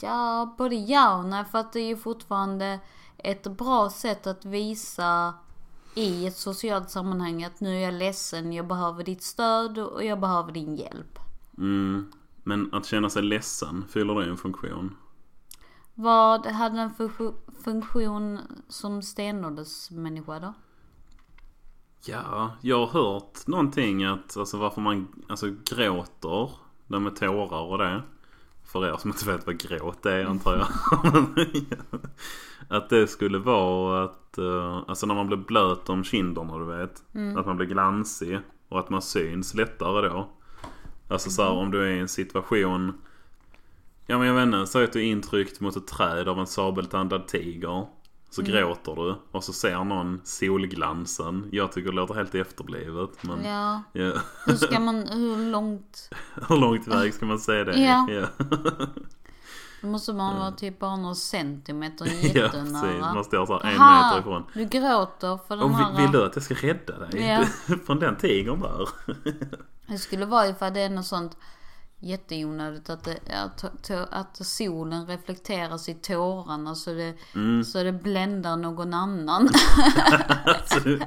ja, 0.00 0.54
både 0.58 0.74
ja 0.74 1.18
och 1.18 1.24
nej. 1.24 1.44
För 1.44 1.58
att 1.58 1.72
det 1.72 1.80
är 1.80 1.86
ju 1.88 1.96
fortfarande 1.96 2.80
ett 3.18 3.46
bra 3.46 3.90
sätt 3.90 4.26
att 4.26 4.44
visa 4.44 5.34
i 5.94 6.26
ett 6.26 6.36
socialt 6.36 6.90
sammanhang 6.90 7.44
att 7.44 7.60
nu 7.60 7.76
är 7.76 7.80
jag 7.80 7.94
ledsen, 7.94 8.52
jag 8.52 8.66
behöver 8.66 9.04
ditt 9.04 9.22
stöd 9.22 9.78
och 9.78 10.04
jag 10.04 10.20
behöver 10.20 10.52
din 10.52 10.76
hjälp. 10.76 11.18
Mm. 11.58 12.12
Men 12.42 12.74
att 12.74 12.86
känna 12.86 13.10
sig 13.10 13.22
ledsen, 13.22 13.84
fyller 13.88 14.14
det 14.14 14.30
en 14.30 14.36
funktion? 14.36 14.96
Vad 15.94 16.46
hade 16.46 16.80
en 16.80 16.90
fu- 16.94 17.34
funktion 17.64 18.40
som 18.68 19.02
stenåldersmänniska 19.02 20.38
då? 20.40 20.54
Ja, 22.06 22.50
jag 22.60 22.86
har 22.86 23.02
hört 23.02 23.46
någonting 23.46 24.04
att 24.04 24.36
alltså 24.36 24.56
varför 24.56 24.80
man 24.80 25.08
alltså, 25.28 25.46
gråter. 25.64 26.50
Det 26.86 26.98
med 27.00 27.16
tårar 27.16 27.62
och 27.62 27.78
det. 27.78 28.02
För 28.72 28.86
er 28.86 28.96
som 28.96 29.10
inte 29.10 29.26
vet 29.26 29.46
vad 29.46 29.58
gråt 29.58 30.06
är 30.06 30.24
antar 30.24 30.56
jag. 30.56 30.68
att 32.68 32.90
det 32.90 33.06
skulle 33.06 33.38
vara 33.38 34.04
att, 34.04 34.38
eh, 34.38 34.82
alltså 34.88 35.06
när 35.06 35.14
man 35.14 35.26
blir 35.26 35.36
blöt 35.36 35.88
om 35.88 36.04
kinderna 36.04 36.58
du 36.58 36.64
vet. 36.64 37.02
Att 37.36 37.46
man 37.46 37.56
blir 37.56 37.66
glansig 37.66 38.38
och 38.68 38.78
att 38.78 38.90
man 38.90 39.02
syns 39.02 39.54
lättare 39.54 40.08
då. 40.08 40.28
Alltså 41.08 41.30
så 41.30 41.42
här, 41.42 41.50
om 41.50 41.70
du 41.70 41.82
är 41.82 41.86
i 41.86 41.98
en 41.98 42.08
situation. 42.08 42.92
Ja 44.06 44.18
men 44.18 44.26
jag 44.26 44.34
vet 44.34 44.46
inte, 44.46 44.66
säg 44.66 44.84
att 44.84 44.92
du 44.92 44.98
är 44.98 45.04
intryckt 45.04 45.60
mot 45.60 45.76
ett 45.76 45.86
träd 45.86 46.28
av 46.28 46.38
en 46.38 46.46
sabeltandad 46.46 47.26
tiger. 47.26 47.86
Så 48.30 48.42
gråter 48.42 48.94
du 48.94 49.14
och 49.32 49.44
så 49.44 49.52
ser 49.52 49.84
någon 49.84 50.20
solglansen. 50.24 51.48
Jag 51.52 51.72
tycker 51.72 51.90
det 51.90 51.96
låter 51.96 52.14
helt 52.14 52.34
efterblivet. 52.34 53.10
Men 53.22 53.44
Ja, 53.44 53.82
ja. 53.92 54.12
hur 54.46 54.54
ska 54.56 54.80
man, 54.80 55.08
hur 55.08 55.50
långt? 55.50 56.10
hur 56.48 56.56
långt 56.56 56.86
iväg 56.86 57.14
ska 57.14 57.26
man 57.26 57.38
se 57.38 57.64
det? 57.64 57.80
Ja. 57.80 58.06
ja. 58.10 58.26
Då 59.80 59.86
måste 59.88 60.12
man 60.12 60.38
vara 60.38 60.52
typ 60.52 60.78
bara 60.78 60.96
några 60.96 61.14
centimeter 61.14 62.04
Ja, 62.06 62.10
precis. 62.12 62.34
jättenära. 62.34 63.14
Man 63.14 63.24
står 63.24 63.46
så 63.46 63.58
här 63.62 63.70
en 63.74 63.80
Aha, 63.80 64.06
meter 64.06 64.20
ifrån. 64.20 64.44
Du 64.54 64.64
gråter 64.64 65.38
för 65.48 65.62
Och 65.62 65.70
här... 65.70 65.92
vill, 65.96 66.02
vill 66.02 66.12
du 66.12 66.24
att 66.26 66.36
jag 66.36 66.44
ska 66.44 66.54
rädda 66.54 66.98
dig? 66.98 67.24
Ja. 67.26 67.44
Från 67.86 67.98
den 67.98 68.16
tigern 68.16 68.60
där? 68.60 68.88
Det 69.86 69.98
skulle 69.98 70.26
vara 70.26 70.48
ifall 70.48 70.74
det 70.74 70.80
är 70.80 70.90
något 70.90 71.06
sånt 71.06 71.36
jätteonödigt 72.00 72.90
att, 72.90 73.04
det, 73.04 73.18
att, 73.44 73.64
att 74.10 74.46
solen 74.46 75.06
reflekteras 75.06 75.88
i 75.88 75.94
tårarna 75.94 76.74
så 76.74 76.92
det, 76.92 77.14
Mm. 77.34 77.64
så 77.64 77.82
det 77.82 77.92
bländar 77.92 78.56
någon 78.56 78.94
annan. 78.94 79.48
Så 80.66 80.80
du, 80.80 80.98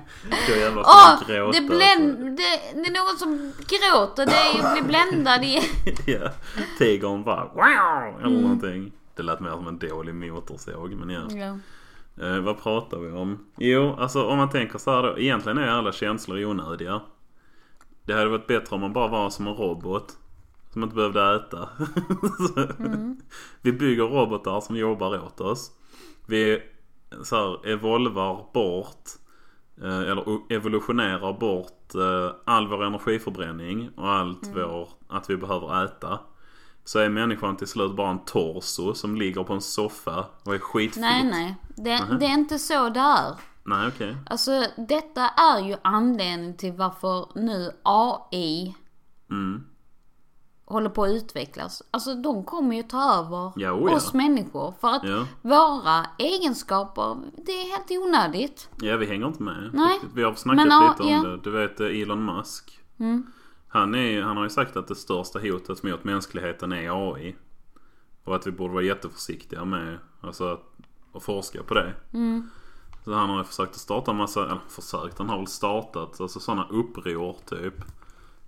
då 0.48 0.56
jävlar 0.56 0.84
ska 0.84 0.92
Åh! 0.92 1.24
du 1.28 1.34
gråta. 1.36 1.60
det, 1.60 1.68
bländ, 1.68 2.38
det, 2.38 2.60
det 2.74 2.88
är 2.88 2.94
någon 2.94 3.18
som 3.20 3.54
gråter, 3.58 4.26
det 4.26 4.32
är 4.32 4.54
ju 4.76 4.82
blir 4.82 4.88
bländad 4.88 5.44
i... 5.44 5.60
Ja, 6.12 6.30
tigern 6.78 7.24
bara 7.24 7.44
wow! 7.46 8.20
Eller 8.20 8.28
Mm. 8.28 8.42
någonting. 8.42 8.92
Det 9.16 9.24
lät 9.24 9.40
mer 9.40 9.50
som 9.52 9.68
en 9.68 9.80
dålig 9.80 10.16
motorsåg 10.16 10.92
men 10.94 11.10
ja. 11.10 11.22
Ja. 11.32 11.58
Eh, 12.28 12.40
vad 12.40 12.64
pratar 12.64 12.98
vi 12.98 13.12
om? 13.12 13.46
Jo, 13.58 13.96
alltså 14.00 14.24
om 14.28 14.38
man 14.38 14.50
tänker 14.50 14.78
så 14.80 14.92
här 14.92 15.04
då. 15.04 15.20
Egentligen 15.20 15.58
är 15.58 15.68
alla 15.68 15.92
känslor 15.92 16.46
onödiga. 16.46 17.02
Det 18.04 18.14
hade 18.14 18.30
varit 18.30 18.48
bättre 18.48 18.76
om 18.76 18.82
man 18.82 18.94
bara 18.94 19.08
var 19.08 19.30
som 19.30 19.48
en 19.48 19.54
robot. 19.54 20.18
Som 20.74 20.84
inte 20.84 20.96
behövde 20.96 21.36
äta. 21.36 21.70
Så- 22.38 22.68
Vi 23.62 23.74
bygger 23.74 24.04
robotar 24.04 24.62
som 24.62 24.76
jobbar 24.76 25.26
åt 25.26 25.42
oss. 25.42 25.72
Vi 26.28 26.62
så 27.24 27.36
här, 27.36 27.68
evolvar 27.70 28.46
bort. 28.54 29.10
eh, 29.82 30.00
Eller 30.00 30.54
evolutionerar 30.54 31.34
bort 31.40 31.96
eh, 31.96 32.36
all 32.46 32.68
vår 32.68 32.84
energiförbränning 32.84 33.90
och 33.98 34.10
allt 34.10 34.52
vår, 34.56 34.90
att 35.10 35.30
vi 35.30 35.38
behöver 35.38 35.86
äta. 35.86 36.20
Så 36.84 37.00
är 37.00 37.10
människan 37.10 37.58
till 37.58 37.68
slut 37.68 37.96
bara 37.96 38.10
en 38.10 38.26
torso 38.26 38.94
som 38.94 39.16
ligger 39.16 39.44
på 39.44 39.54
en 39.54 39.62
soffa 39.62 40.26
och 40.46 40.56
är 40.56 40.60
skitfit. 40.60 41.02
Nej, 41.02 41.24
nej. 41.24 41.56
Det, 41.76 42.18
det 42.20 42.26
är 42.26 42.34
inte 42.34 42.60
så 42.60 42.90
det 42.90 43.00
är. 43.00 43.36
Nej, 43.64 43.88
okej. 43.88 44.18
Alltså 44.26 44.52
detta 44.88 45.28
är 45.30 45.60
ju 45.68 45.76
anledningen 45.84 46.58
till 46.58 46.74
varför 46.74 47.26
nu 47.40 47.72
AI 47.84 48.76
Mm. 49.32 49.64
Håller 50.72 50.90
på 50.90 51.04
att 51.04 51.10
utvecklas. 51.10 51.84
Alltså 51.92 52.16
de 52.16 52.44
kommer 52.46 52.76
ju 52.76 52.84
ta 52.84 53.14
över 53.14 53.52
Ja, 53.56 53.72
oh 53.72 53.90
ja. 53.92 53.96
oss 53.96 54.14
människor. 54.14 54.74
För 54.82 54.88
att 54.88 55.04
Ja. 55.04 55.26
våra 55.42 56.06
egenskaper, 56.18 57.18
det 57.46 57.52
är 57.52 57.70
helt 57.70 57.92
onödigt. 58.08 58.70
Ja, 58.82 58.98
vi 58.98 59.06
hänger 59.06 59.28
inte 59.28 59.44
med. 59.44 59.70
Nej. 59.74 60.00
Vi 60.16 60.24
har 60.24 60.34
snackat 60.34 60.68
Men, 60.68 60.90
lite 60.90 61.04
om 61.04 61.24
det. 61.24 61.38
Du 61.38 61.52
vet 61.52 61.80
eh, 61.80 62.02
Elon 62.02 62.26
Musk. 62.26 62.80
Mm. 63.00 63.26
Han, 63.68 63.96
är, 63.96 64.22
han 64.22 64.38
har 64.38 64.44
ju 64.44 64.50
sagt 64.50 64.76
att 64.78 64.88
det 64.88 64.96
största 64.96 65.40
hotet 65.40 65.84
mot 65.84 66.04
mänskligheten 66.04 66.72
är 66.72 67.12
AI. 67.14 67.36
Och 68.24 68.36
att 68.36 68.48
vi 68.48 68.52
borde 68.52 68.74
vara 68.74 68.84
jätteförsiktiga 68.84 69.66
med 69.66 69.98
alltså, 70.22 70.54
att, 70.54 70.64
att 71.14 71.24
forska 71.24 71.64
på 71.64 71.74
det. 71.74 71.94
Mm. 72.14 72.50
Så 73.06 73.14
han 73.14 73.30
har 73.30 73.38
ju 73.38 73.44
försökt 73.44 73.72
att 73.72 73.82
starta 73.82 74.12
en 74.12 74.18
massa, 74.18 74.46
eller 74.46 74.60
försökt, 74.70 75.18
han 75.18 75.30
har 75.30 75.38
väl 75.38 75.48
startat 75.48 76.22
alltså 76.22 76.40
sådana 76.40 76.68
uppror 76.70 77.36
typ. 77.46 77.74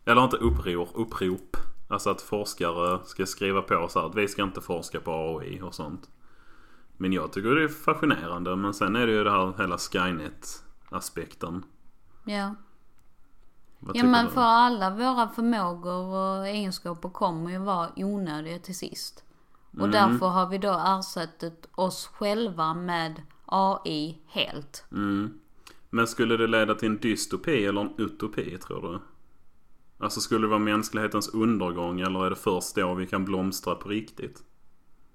Eller 0.06 0.24
inte 0.24 0.38
uppror, 0.38 0.88
upprop. 0.94 1.58
Alltså 1.93 2.10
att 2.10 2.21
forskare 2.21 2.99
ska 3.06 3.25
skriva 3.25 3.62
på 3.62 3.88
så 3.89 3.99
här 3.99 4.08
att 4.08 4.15
vi 4.15 4.27
ska 4.27 4.43
inte 4.43 4.62
forska 4.62 4.99
på 4.99 5.12
AI 5.12 5.62
och 5.62 5.75
sånt. 5.75 6.10
Men 6.97 7.13
jag 7.13 7.34
tycker 7.34 7.56
det 7.56 7.63
är 7.63 7.67
fascinerande. 7.67 8.56
Men 8.56 8.73
sen 8.73 8.95
är 8.95 9.08
det 9.08 9.13
ju 9.13 9.23
det 9.23 9.32
här 9.32 9.53
hela 9.58 9.77
Skynet-aspekten. 9.77 11.65
Ja. 12.23 12.56
Vad 13.79 13.95
Ja 13.95 14.03
men 14.03 14.25
du? 14.25 14.32
för 14.32 14.41
alla 14.41 14.89
våra 14.89 15.27
förmågor 15.27 16.06
och 16.06 16.47
egenskaper 16.47 17.10
kommer 17.10 17.51
ju 17.51 17.58
vara 17.58 17.89
onödiga 17.95 18.60
till 18.60 18.77
sist. 18.77 19.23
Och 19.79 19.89
därför 19.89 20.27
har 20.27 20.49
vi 20.49 20.58
då 20.58 20.82
ersatt 20.86 21.43
oss 21.75 22.08
själva 22.08 22.73
med 22.73 23.21
AI 23.45 24.21
helt. 24.27 24.86
Mm. 24.91 25.39
Men 25.89 26.08
skulle 26.08 26.38
det 26.38 26.47
leda 26.47 26.75
till 26.75 26.89
en 26.89 26.97
dystopi 26.97 27.65
eller 27.65 27.82
en 27.82 27.93
utopi 27.97 28.58
tror 28.58 28.82
du? 28.91 28.99
Alltså 30.04 30.20
skulle 30.20 30.42
det 30.42 30.50
vara 30.50 30.60
mänsklighetens 30.60 31.30
undergång 31.30 32.02
eller 32.02 32.26
är 32.26 32.30
det 32.30 32.36
först 32.36 32.76
då 32.76 32.94
vi 32.94 33.08
kan 33.08 33.26
blomstra 33.26 33.76
på 33.76 33.89
riktigt? 33.89 34.44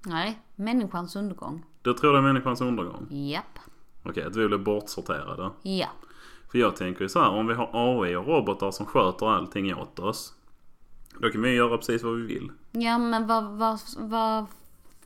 Nej, 0.07 0.43
människans 0.55 1.17
undergång. 1.17 1.65
Du 1.83 1.95
tror 1.95 2.13
det 2.13 2.19
är 2.19 2.23
människans 2.23 2.61
undergång? 2.61 3.07
Japp. 3.11 3.59
Okej, 4.03 4.23
att 4.25 4.37
vi 4.37 4.49
blir 4.49 4.59
bortsorterade. 4.59 5.51
Ja. 5.63 5.87
För 6.51 6.59
jag 6.59 6.77
tänker 6.77 7.03
ju 7.03 7.09
så 7.09 7.21
här, 7.21 7.31
om 7.31 7.47
vi 7.47 7.55
har 7.55 7.71
AI 7.73 8.17
och 8.17 8.27
robotar 8.27 8.71
som 8.71 8.87
sköter 8.87 9.27
allting 9.27 9.75
åt 9.75 9.99
oss. 9.99 10.35
Då 11.19 11.31
kan 11.31 11.43
vi 11.43 11.55
göra 11.55 11.77
precis 11.77 12.03
vad 12.03 12.17
vi 12.17 12.23
vill. 12.23 12.53
Ja 12.73 12.99
men 12.99 13.27
vad, 13.27 13.45
vad, 13.45 13.81
vad 13.99 14.47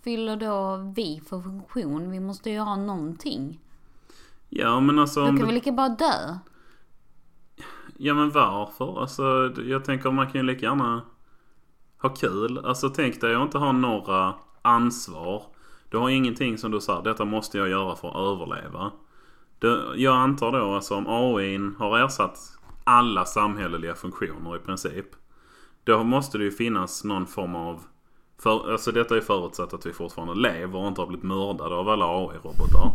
fyller 0.03 0.37
då 0.37 0.77
vi 0.97 1.23
för 1.29 1.41
funktion? 1.41 2.11
Vi 2.11 2.21
måste 2.21 2.51
ju 2.51 2.59
ha 2.59 2.77
någonting. 2.77 3.61
Ja 4.49 4.81
men 4.81 4.99
alltså 4.99 5.21
Då 5.21 5.27
kan 5.27 5.47
vi 5.47 5.53
lika 5.53 5.73
bara 5.73 5.89
dö. 5.89 6.39
Ja 8.05 8.15
men 8.15 8.31
varför? 8.31 9.01
Alltså 9.01 9.53
jag 9.65 9.85
tänker 9.85 10.11
man 10.11 10.27
kan 10.27 10.41
ju 10.41 10.47
lika 10.47 10.67
gärna 10.67 11.03
ha 11.99 12.09
kul. 12.09 12.59
Alltså 12.65 12.89
tänk 12.89 13.21
dig 13.21 13.35
att 13.35 13.43
inte 13.43 13.59
ha 13.59 13.73
några 13.73 14.35
ansvar. 14.63 15.43
Du 15.91 15.97
har 15.97 16.09
ingenting 16.09 16.59
som 16.59 16.71
du 16.71 16.81
säger, 16.81 17.03
detta 17.03 17.25
måste 17.25 17.59
jag 17.59 17.69
göra 17.69 17.97
för 17.97 18.09
att 18.09 18.17
överleva. 18.17 18.91
Du, 19.59 19.95
jag 19.97 20.17
antar 20.17 20.53
då 20.53 20.75
alltså 20.75 20.95
om 20.95 21.07
AI 21.09 21.59
har 21.79 21.99
ersatt 21.99 22.39
alla 22.85 23.25
samhälleliga 23.25 23.95
funktioner 23.95 24.57
i 24.57 24.59
princip. 24.59 25.07
Då 25.85 26.05
måste 26.05 26.39
det 26.39 26.45
ju 26.45 26.53
finnas 26.53 27.05
någon 27.05 27.27
form 27.27 27.55
av 27.57 27.83
för, 28.39 28.73
alltså 28.73 28.93
detta 28.93 29.17
är 29.17 29.21
förutsatt 29.21 29.75
att 29.75 29.87
vi 29.87 29.93
fortfarande 29.93 30.35
lever 30.35 30.79
och 30.79 30.89
inte 30.89 31.01
har 31.01 31.09
blivit 31.09 31.25
mördade 31.25 31.75
av 31.75 31.89
alla 31.89 32.07
AI-robotar. 32.07 32.93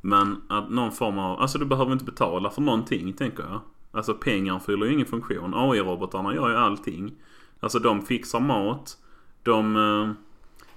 Men 0.00 0.42
att 0.48 0.70
någon 0.70 0.92
form 0.92 1.18
av, 1.18 1.40
alltså 1.40 1.58
du 1.58 1.64
behöver 1.64 1.92
inte 1.92 2.04
betala 2.04 2.50
för 2.50 2.62
någonting 2.62 3.12
tänker 3.12 3.42
jag. 3.42 3.60
Alltså 3.98 4.14
pengar 4.14 4.58
fyller 4.58 4.86
ju 4.86 4.92
ingen 4.92 5.06
funktion. 5.06 5.54
AI-robotarna 5.54 6.34
gör 6.34 6.48
ju 6.48 6.56
allting. 6.56 7.14
Alltså 7.60 7.78
de 7.78 8.02
fixar 8.02 8.40
mat. 8.40 8.98
De, 9.42 9.76
eh, 9.76 10.10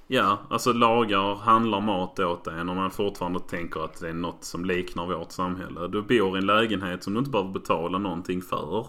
ja, 0.07 0.39
alltså 0.49 0.73
lagar, 0.73 1.35
handlar 1.35 1.81
mat 1.81 2.19
åt 2.19 2.47
en 2.47 2.69
om 2.69 2.77
man 2.77 2.91
fortfarande 2.91 3.39
tänker 3.39 3.85
att 3.85 3.99
det 3.99 4.09
är 4.09 4.13
något 4.13 4.43
som 4.43 4.65
liknar 4.65 5.05
vårt 5.05 5.31
samhälle. 5.31 5.87
Du 5.87 6.01
bor 6.01 6.35
i 6.35 6.39
en 6.39 6.45
lägenhet 6.45 7.03
som 7.03 7.13
du 7.13 7.19
inte 7.19 7.31
behöver 7.31 7.51
betala 7.51 7.97
någonting 7.97 8.41
för. 8.41 8.87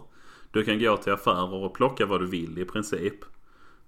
Du 0.51 0.65
kan 0.65 0.79
gå 0.79 0.97
till 0.97 1.13
affärer 1.13 1.55
och 1.55 1.75
plocka 1.75 2.07
vad 2.07 2.21
du 2.21 2.27
vill 2.27 2.59
i 2.59 2.65
princip. 2.65 3.25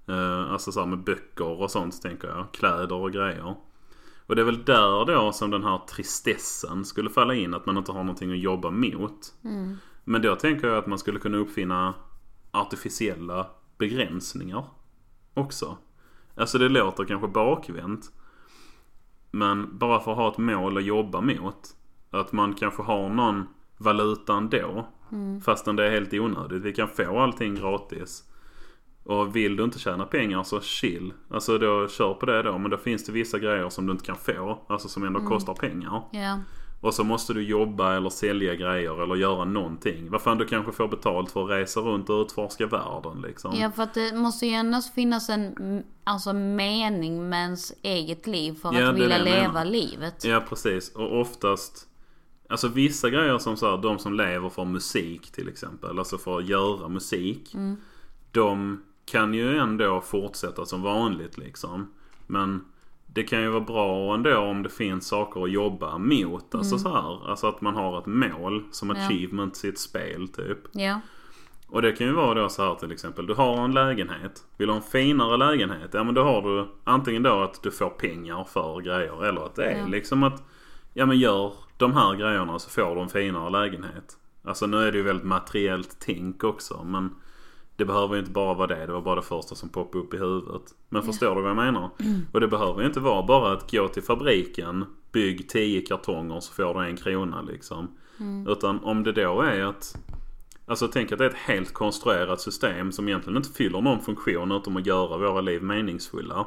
Eh, 0.08 0.52
alltså 0.52 0.72
så 0.72 0.80
här 0.80 0.86
med 0.86 0.98
böcker 0.98 1.60
och 1.62 1.70
sånt 1.70 2.02
tänker 2.02 2.28
jag. 2.28 2.46
Kläder 2.52 2.96
och 2.96 3.12
grejer. 3.12 3.54
Och 4.26 4.36
det 4.36 4.42
är 4.42 4.46
väl 4.46 4.64
där 4.64 5.04
då 5.04 5.32
som 5.32 5.50
den 5.50 5.64
här 5.64 5.78
tristessen 5.78 6.84
skulle 6.84 7.10
falla 7.10 7.34
in. 7.34 7.54
Att 7.54 7.66
man 7.66 7.76
inte 7.76 7.92
har 7.92 8.04
någonting 8.04 8.32
att 8.32 8.38
jobba 8.38 8.70
mot. 8.70 9.34
Mm. 9.44 9.76
Men 10.04 10.22
då 10.22 10.36
tänker 10.36 10.68
jag 10.68 10.76
att 10.78 10.86
man 10.86 10.98
skulle 10.98 11.18
kunna 11.18 11.38
uppfinna 11.38 11.94
artificiella 12.50 13.46
begränsningar 13.78 14.64
också. 15.34 15.76
Alltså 16.36 16.58
det 16.58 16.68
låter 16.68 17.04
kanske 17.04 17.28
bakvänt. 17.28 18.12
Men 19.30 19.78
bara 19.78 20.00
för 20.00 20.10
att 20.10 20.16
ha 20.16 20.32
ett 20.32 20.38
mål 20.38 20.76
att 20.78 20.84
jobba 20.84 21.20
mot. 21.20 21.76
Att 22.10 22.32
man 22.32 22.54
kanske 22.54 22.82
har 22.82 23.08
någon 23.08 23.44
valuta 23.78 24.34
ändå. 24.34 24.86
Fastän 25.44 25.76
det 25.76 25.86
är 25.86 25.90
helt 25.90 26.14
onödigt. 26.14 26.62
Vi 26.62 26.72
kan 26.72 26.88
få 26.88 27.18
allting 27.18 27.54
gratis. 27.54 28.24
Och 29.04 29.36
vill 29.36 29.56
du 29.56 29.64
inte 29.64 29.78
tjäna 29.78 30.04
pengar 30.04 30.42
så 30.42 30.60
chill. 30.60 31.12
Alltså 31.30 31.58
då 31.58 31.88
kör 31.88 32.14
på 32.14 32.26
det 32.26 32.42
då. 32.42 32.58
Men 32.58 32.70
då 32.70 32.76
finns 32.76 33.04
det 33.04 33.12
vissa 33.12 33.38
grejer 33.38 33.68
som 33.68 33.86
du 33.86 33.92
inte 33.92 34.04
kan 34.04 34.16
få. 34.16 34.64
Alltså 34.68 34.88
som 34.88 35.04
ändå 35.04 35.20
kostar 35.20 35.54
pengar. 35.54 36.02
Ja. 36.12 36.38
Och 36.84 36.94
så 36.94 37.04
måste 37.04 37.32
du 37.32 37.42
jobba 37.42 37.96
eller 37.96 38.10
sälja 38.10 38.54
grejer 38.54 39.02
eller 39.02 39.14
göra 39.14 39.44
någonting. 39.44 40.10
Vad 40.10 40.22
fan 40.22 40.38
du 40.38 40.46
kanske 40.46 40.72
får 40.72 40.88
betalt 40.88 41.30
för 41.30 41.44
att 41.44 41.50
resa 41.50 41.80
runt 41.80 42.10
och 42.10 42.22
utforska 42.22 42.66
världen 42.66 43.22
liksom. 43.22 43.54
Ja 43.56 43.70
för 43.70 43.82
att 43.82 43.94
det 43.94 44.14
måste 44.14 44.46
ju 44.46 44.52
ändå 44.52 44.80
finnas 44.94 45.28
en 45.28 45.56
mm, 45.56 45.82
alltså, 46.04 46.32
mening 46.32 47.28
med 47.28 47.42
ens 47.42 47.72
eget 47.82 48.26
liv 48.26 48.52
för 48.62 48.74
Ja, 48.74 48.88
att 48.88 48.96
vilja 48.96 49.18
leva 49.18 49.64
livet. 49.64 50.24
Ja 50.24 50.42
precis. 50.48 50.94
Och 50.94 51.20
oftast 51.20 51.88
Alltså 52.48 52.68
vissa 52.68 53.10
grejer 53.10 53.38
som 53.38 53.56
så 53.56 53.70
här, 53.70 53.82
de 53.82 53.98
som 53.98 54.14
lever 54.14 54.48
för 54.48 54.64
musik 54.64 55.32
till 55.32 55.48
exempel. 55.48 55.98
Alltså 55.98 56.18
för 56.18 56.38
att 56.38 56.46
göra 56.46 56.88
musik. 56.88 57.56
De 58.32 58.82
kan 59.04 59.34
ju 59.34 59.58
ändå 59.58 60.00
fortsätta 60.00 60.66
som 60.66 60.82
vanligt 60.82 61.38
liksom. 61.38 61.92
Men 62.26 62.64
det 63.14 63.22
kan 63.22 63.40
ju 63.42 63.48
vara 63.48 63.60
bra 63.60 64.14
ändå 64.14 64.38
om 64.38 64.62
det 64.62 64.68
finns 64.68 65.06
saker 65.08 65.44
att 65.44 65.50
jobba 65.50 65.98
mot. 65.98 66.54
Alltså 66.54 66.78
så 66.78 66.88
här. 66.88 67.30
Alltså 67.30 67.46
att 67.46 67.60
man 67.60 67.74
har 67.74 67.98
ett 67.98 68.06
mål 68.06 68.64
som 68.70 68.90
Ja. 68.90 68.96
achievement 69.06 69.64
i 69.64 69.68
ett 69.68 69.78
spel 69.78 70.28
typ. 70.28 70.58
Ja. 70.72 71.00
Och 71.68 71.82
det 71.82 71.92
kan 71.92 72.06
ju 72.06 72.12
vara 72.12 72.34
då 72.34 72.48
så 72.48 72.64
här 72.64 72.74
till 72.74 72.92
exempel. 72.92 73.26
Du 73.26 73.34
har 73.34 73.64
en 73.64 73.72
lägenhet. 73.72 74.44
Vill 74.56 74.66
du 74.66 74.72
ha 74.72 74.76
en 74.80 74.82
finare 74.86 75.36
lägenhet? 75.36 75.90
Ja 75.92 76.04
men 76.04 76.14
då 76.14 76.22
har 76.22 76.42
du 76.42 76.66
antingen 76.84 77.22
då 77.22 77.42
att 77.42 77.62
du 77.62 77.70
får 77.70 77.90
pengar 77.90 78.44
för 78.44 78.80
grejer. 78.80 79.24
Eller 79.24 79.40
att 79.46 79.54
det 79.54 79.64
är 79.64 79.78
Ja. 79.78 79.86
liksom 79.86 80.22
att 80.22 80.42
Ja 80.94 81.06
men 81.06 81.18
gör 81.18 81.52
de 81.76 81.92
här 81.92 82.14
grejerna 82.14 82.58
så 82.58 82.70
får 82.70 82.94
du 82.94 83.00
en 83.00 83.08
finare 83.08 83.50
lägenhet. 83.50 84.18
Alltså 84.44 84.66
nu 84.66 84.76
är 84.76 84.92
det 84.92 84.98
ju 84.98 85.04
väldigt 85.04 85.26
materiellt 85.26 85.96
tänk 86.00 86.44
också. 86.44 86.84
Men 86.84 87.14
det 87.76 87.84
behöver 87.84 88.14
ju 88.14 88.20
inte 88.20 88.30
bara 88.30 88.54
vara 88.54 88.66
det. 88.66 88.86
Det 88.86 88.92
var 88.92 89.00
bara 89.00 89.16
det 89.16 89.22
första 89.22 89.54
som 89.54 89.68
poppade 89.68 90.04
upp 90.04 90.14
i 90.14 90.16
huvudet. 90.16 90.62
Men 90.88 91.02
förstår 91.02 91.34
du 91.34 91.40
vad 91.40 91.50
jag 91.50 91.56
menar? 91.56 91.90
Och 92.32 92.40
det 92.40 92.48
behöver 92.48 92.80
ju 92.80 92.86
inte 92.86 93.00
vara 93.00 93.22
bara 93.26 93.52
att 93.52 93.70
gå 93.70 93.88
till 93.88 94.02
fabriken. 94.02 94.84
Bygg 95.12 95.48
10 95.48 95.80
kartonger 95.80 96.40
så 96.40 96.52
får 96.52 96.74
du 96.74 96.86
en 96.88 96.96
krona 96.96 97.42
liksom. 97.42 97.88
Utan 98.48 98.80
om 98.84 99.02
det 99.02 99.12
då 99.12 99.40
är 99.40 99.64
att 99.64 99.96
Alltså 100.66 100.88
tänk 100.88 101.12
att 101.12 101.18
det 101.18 101.24
är 101.24 101.30
ett 101.30 101.36
helt 101.36 101.72
konstruerat 101.72 102.40
system 102.40 102.92
som 102.92 103.08
egentligen 103.08 103.36
inte 103.36 103.52
fyller 103.52 103.80
någon 103.80 104.00
funktion 104.00 104.52
utom 104.52 104.76
att 104.76 104.86
göra 104.86 105.18
våra 105.18 105.40
liv 105.40 105.62
meningsfulla. 105.62 106.46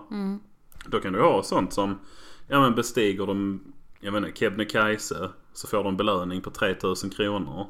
Då 0.86 1.00
kan 1.00 1.14
du 1.14 1.22
ha 1.22 1.44
sånt 1.44 1.74
som, 1.74 2.00
ja 2.48 2.62
men 2.62 2.76
bestiger 2.76 3.26
de, 3.26 3.62
jag 4.00 4.12
vet 4.12 4.24
inte, 4.24 4.40
Kebnekaise 4.40 5.30
så 5.54 5.68
får 5.68 5.84
de 5.84 5.98
belöning 5.98 6.42
på 6.42 6.50
3000 6.50 7.10
kronor. 7.10 7.68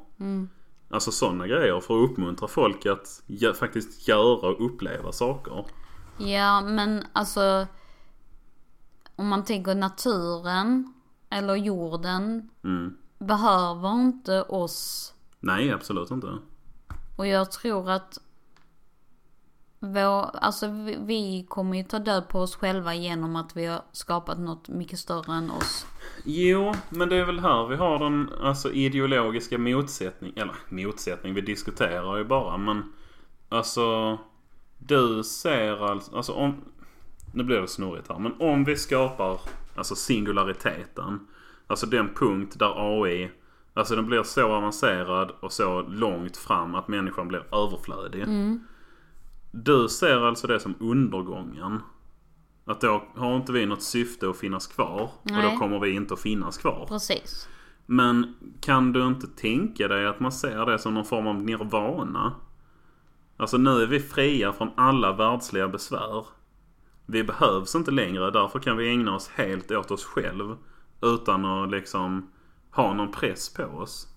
Alltså 0.89 1.11
sådana 1.11 1.47
grejer 1.47 1.79
för 1.79 2.03
att 2.03 2.09
uppmuntra 2.11 2.47
folk 2.47 2.85
att 2.85 3.23
gö- 3.27 3.53
faktiskt 3.53 4.07
göra 4.07 4.47
och 4.49 4.65
uppleva 4.65 5.11
saker. 5.11 5.65
Ja 6.17 6.61
men 6.61 7.03
alltså 7.13 7.67
om 9.15 9.27
man 9.27 9.45
tänker 9.45 9.75
naturen 9.75 10.93
eller 11.29 11.55
jorden 11.55 12.49
Mm. 12.63 12.97
behöver 13.19 13.93
inte 13.93 14.41
oss. 14.41 15.13
Nej, 15.39 15.71
absolut 15.71 16.11
inte. 16.11 16.27
Och 17.17 17.27
jag 17.27 17.51
tror 17.51 17.89
att 17.91 18.19
vår, 19.79 20.29
alltså 20.35 20.67
vi, 20.67 20.97
vi 21.05 21.45
kommer 21.49 21.77
ju 21.77 21.83
ta 21.83 21.99
död 21.99 22.29
på 22.29 22.39
oss 22.39 22.55
själva 22.55 22.95
genom 22.95 23.35
att 23.35 23.57
vi 23.57 23.65
har 23.65 23.81
skapat 23.91 24.39
något 24.39 24.69
mycket 24.69 24.99
större 24.99 25.33
än 25.33 25.51
oss. 25.51 25.85
Jo, 26.23 26.73
men 26.89 27.09
det 27.09 27.15
är 27.15 27.25
väl 27.25 27.39
här 27.39 27.67
vi 27.67 27.75
har 27.75 27.99
den 27.99 28.29
alltså, 28.41 28.71
ideologiska 28.71 29.57
motsättning. 29.57 30.33
Eller 30.35 30.55
motsättning, 30.69 31.33
vi 31.33 31.41
diskuterar 31.41 32.17
ju 32.17 32.23
bara. 32.23 32.57
Men 32.57 32.93
alltså, 33.49 34.17
du 34.77 35.23
ser 35.23 35.91
alltså, 35.91 36.15
alltså 36.15 36.33
om... 36.33 36.55
Nu 37.33 37.43
blir 37.43 37.61
det 37.61 37.67
snurrigt 37.67 38.09
här. 38.09 38.19
Men 38.19 38.33
om 38.39 38.63
vi 38.63 38.75
skapar 38.75 39.39
alltså 39.75 39.95
singulariteten. 39.95 41.27
Alltså 41.67 41.85
den 41.85 42.13
punkt 42.13 42.59
där 42.59 43.01
AI, 43.03 43.31
alltså 43.73 43.95
den 43.95 44.05
blir 44.05 44.23
så 44.23 44.51
avancerad 44.51 45.31
och 45.39 45.51
så 45.51 45.81
långt 45.81 46.37
fram 46.37 46.75
att 46.75 46.87
människan 46.87 47.27
blir 47.27 47.55
överflödig. 47.55 48.25
Du 49.63 49.87
ser 49.89 50.21
alltså 50.21 50.47
det 50.47 50.59
som 50.59 50.75
undergången. 50.79 51.81
Att 52.65 52.81
då 52.81 53.03
har 53.15 53.35
inte 53.35 53.51
vi 53.51 53.65
något 53.65 53.83
syfte 53.83 54.29
att 54.29 54.37
finnas 54.37 54.67
kvar. 54.67 55.01
Och 55.01 55.31
Nej. 55.31 55.51
då 55.51 55.57
kommer 55.57 55.79
vi 55.79 55.91
inte 55.91 56.13
att 56.13 56.19
finnas 56.19 56.57
kvar. 56.57 56.85
Precis. 56.87 57.47
Men 57.85 58.35
kan 58.61 58.93
du 58.93 59.07
inte 59.07 59.27
tänka 59.27 59.87
dig 59.87 60.07
att 60.07 60.19
man 60.19 60.31
ser 60.31 60.65
det 60.65 60.79
som 60.79 60.93
någon 60.93 61.05
form 61.05 61.27
av 61.27 61.35
nirvana? 61.35 62.33
Alltså 63.37 63.57
nu 63.57 63.81
är 63.81 63.87
vi 63.87 63.99
fria 63.99 64.53
från 64.53 64.69
alla 64.75 65.13
världsliga 65.13 65.67
besvär. 65.67 66.25
Vi 67.05 67.23
behövs 67.23 67.75
inte 67.75 67.91
längre, 67.91 68.31
därför 68.31 68.59
kan 68.59 68.77
vi 68.77 68.89
ägna 68.89 69.15
oss 69.15 69.27
helt 69.27 69.71
åt 69.71 69.91
oss 69.91 70.05
själv. 70.05 70.57
Utan 71.01 71.45
att 71.45 71.71
liksom 71.71 72.29
ha 72.71 72.93
någon 72.93 73.11
press 73.11 73.53
på 73.53 73.63
oss. 73.63 74.07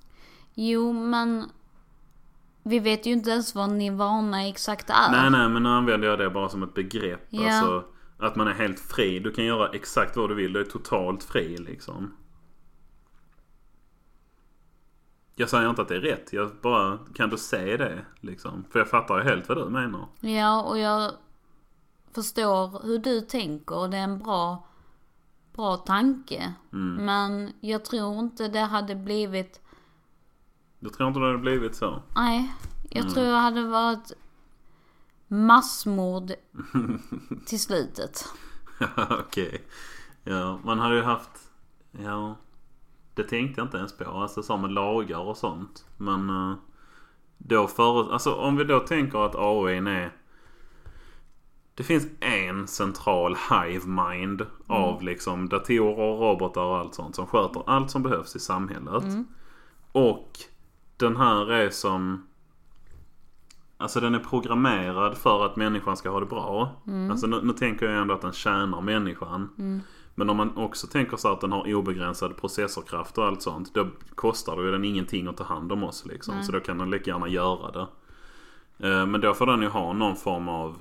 Jo, 0.54 0.92
men 0.92 1.44
vi 2.62 2.78
vet 2.78 3.06
ju 3.06 3.12
inte 3.12 3.30
ens 3.30 3.54
vad 3.54 3.70
nirvana 3.70 4.46
exakt 4.46 4.90
är. 4.90 5.10
Nej, 5.10 5.30
nej, 5.30 5.48
men 5.48 5.62
nu 5.62 5.68
använder 5.68 6.08
jag 6.08 6.18
det 6.18 6.30
bara 6.30 6.48
som 6.48 6.62
ett 6.62 6.74
begrepp. 6.74 7.26
Ja. 7.30 7.46
Alltså 7.46 7.84
att 8.18 8.36
man 8.36 8.48
är 8.48 8.54
helt 8.54 8.80
fri. 8.80 9.18
Du 9.18 9.32
kan 9.32 9.44
göra 9.44 9.68
exakt 9.68 10.16
vad 10.16 10.30
du 10.30 10.34
vill. 10.34 10.52
Du 10.52 10.60
är 10.60 10.64
totalt 10.64 11.22
fri 11.24 11.58
liksom. 11.58 12.14
Jag 15.34 15.48
säger 15.48 15.70
inte 15.70 15.82
att 15.82 15.88
det 15.88 15.96
är 15.96 16.00
rätt. 16.00 16.32
Jag 16.32 16.50
bara, 16.62 16.98
kan 17.14 17.30
du 17.30 17.36
se 17.36 17.76
det 17.76 18.04
liksom? 18.20 18.64
För 18.70 18.78
jag 18.78 18.88
fattar 18.88 19.18
ju 19.18 19.24
helt 19.24 19.48
vad 19.48 19.58
du 19.58 19.64
menar. 19.64 20.08
Ja, 20.20 20.62
och 20.62 20.78
jag 20.78 21.12
förstår 22.14 22.82
hur 22.86 22.98
du 22.98 23.20
tänker. 23.20 23.88
Det 23.88 23.96
är 23.96 24.04
en 24.04 24.18
bra, 24.18 24.68
bra 25.52 25.76
tanke. 25.76 26.54
Mm. 26.72 27.04
Men 27.04 27.52
jag 27.60 27.84
tror 27.84 28.18
inte 28.18 28.48
det 28.48 28.60
hade 28.60 28.94
blivit... 28.94 29.60
Du 30.80 30.88
tror 30.90 31.08
inte 31.08 31.20
det 31.20 31.26
hade 31.26 31.38
blivit 31.38 31.74
så? 31.76 32.02
Nej, 32.16 32.52
jag 32.90 33.00
Mm. 33.02 33.14
tror 33.14 33.26
jag 33.26 33.36
hade 33.36 33.66
varit 33.66 34.12
massmord 35.28 36.32
till 37.46 37.60
slutet. 37.60 38.24
Okej. 39.10 39.64
Ja, 40.24 40.60
man 40.64 40.78
hade 40.78 40.94
ju 40.96 41.02
haft... 41.02 41.30
Ja. 41.90 42.36
Det 43.14 43.22
tänkte 43.22 43.60
jag 43.60 43.66
inte 43.66 43.76
ens 43.76 43.96
på. 43.96 44.04
Alltså 44.10 44.42
så 44.42 44.56
med 44.56 44.72
lagar 44.72 45.18
och 45.18 45.36
sånt. 45.36 45.84
Men 45.96 46.30
eh, 46.30 46.54
då 47.38 47.66
för, 47.66 48.12
Alltså 48.12 48.34
om 48.34 48.56
vi 48.56 48.64
då 48.64 48.80
tänker 48.80 49.18
att 49.26 49.34
AI 49.36 49.76
är... 49.76 50.16
Det 51.74 51.82
finns 51.84 52.06
en 52.20 52.66
central 52.66 53.36
hive 53.50 53.86
mind 53.86 54.46
av 54.66 55.02
liksom 55.02 55.48
datorer 55.48 55.98
och 55.98 56.20
robotar 56.20 56.62
och 56.64 56.78
allt 56.78 56.94
sånt 56.94 57.14
som 57.16 57.26
sköter 57.26 57.62
allt 57.66 57.90
som 57.90 58.02
behövs 58.02 58.36
i 58.36 58.40
samhället. 58.40 59.04
Och 59.92 60.30
den 61.00 61.16
här 61.16 61.52
är 61.52 61.70
som... 61.70 62.26
Alltså 63.76 64.00
den 64.00 64.14
är 64.14 64.18
programmerad 64.18 65.16
för 65.18 65.46
att 65.46 65.56
människan 65.56 65.96
ska 65.96 66.10
ha 66.10 66.20
det 66.20 66.26
bra. 66.26 66.82
Alltså 67.10 67.26
nu, 67.26 67.40
nu 67.42 67.52
tänker 67.52 67.86
jag 67.86 68.02
ändå 68.02 68.14
att 68.14 68.20
den 68.20 68.32
tjänar 68.32 68.80
människan. 68.80 69.48
Men 70.14 70.30
om 70.30 70.36
man 70.36 70.56
också 70.56 70.86
tänker 70.86 71.16
så 71.16 71.32
att 71.32 71.40
den 71.40 71.52
har 71.52 71.74
obegränsad 71.74 72.36
processorkraft 72.36 73.18
och 73.18 73.24
allt 73.24 73.42
sånt. 73.42 73.74
Då 73.74 73.86
kostar 74.14 74.56
det 74.56 74.62
ju 74.62 74.70
den 74.70 74.84
ingenting 74.84 75.26
att 75.26 75.36
ta 75.36 75.44
hand 75.44 75.72
om 75.72 75.82
oss 75.84 76.06
liksom. 76.06 76.34
Så 76.42 76.52
då 76.52 76.60
kan 76.60 76.78
den 76.78 76.90
lika 76.90 77.10
gärna 77.10 77.28
göra 77.28 77.70
det. 77.70 77.86
Eh, 78.88 79.06
Men 79.06 79.20
då 79.20 79.34
får 79.34 79.46
den 79.46 79.62
ju 79.62 79.68
ha 79.68 79.92
någon 79.92 80.16
form 80.16 80.48
av 80.48 80.76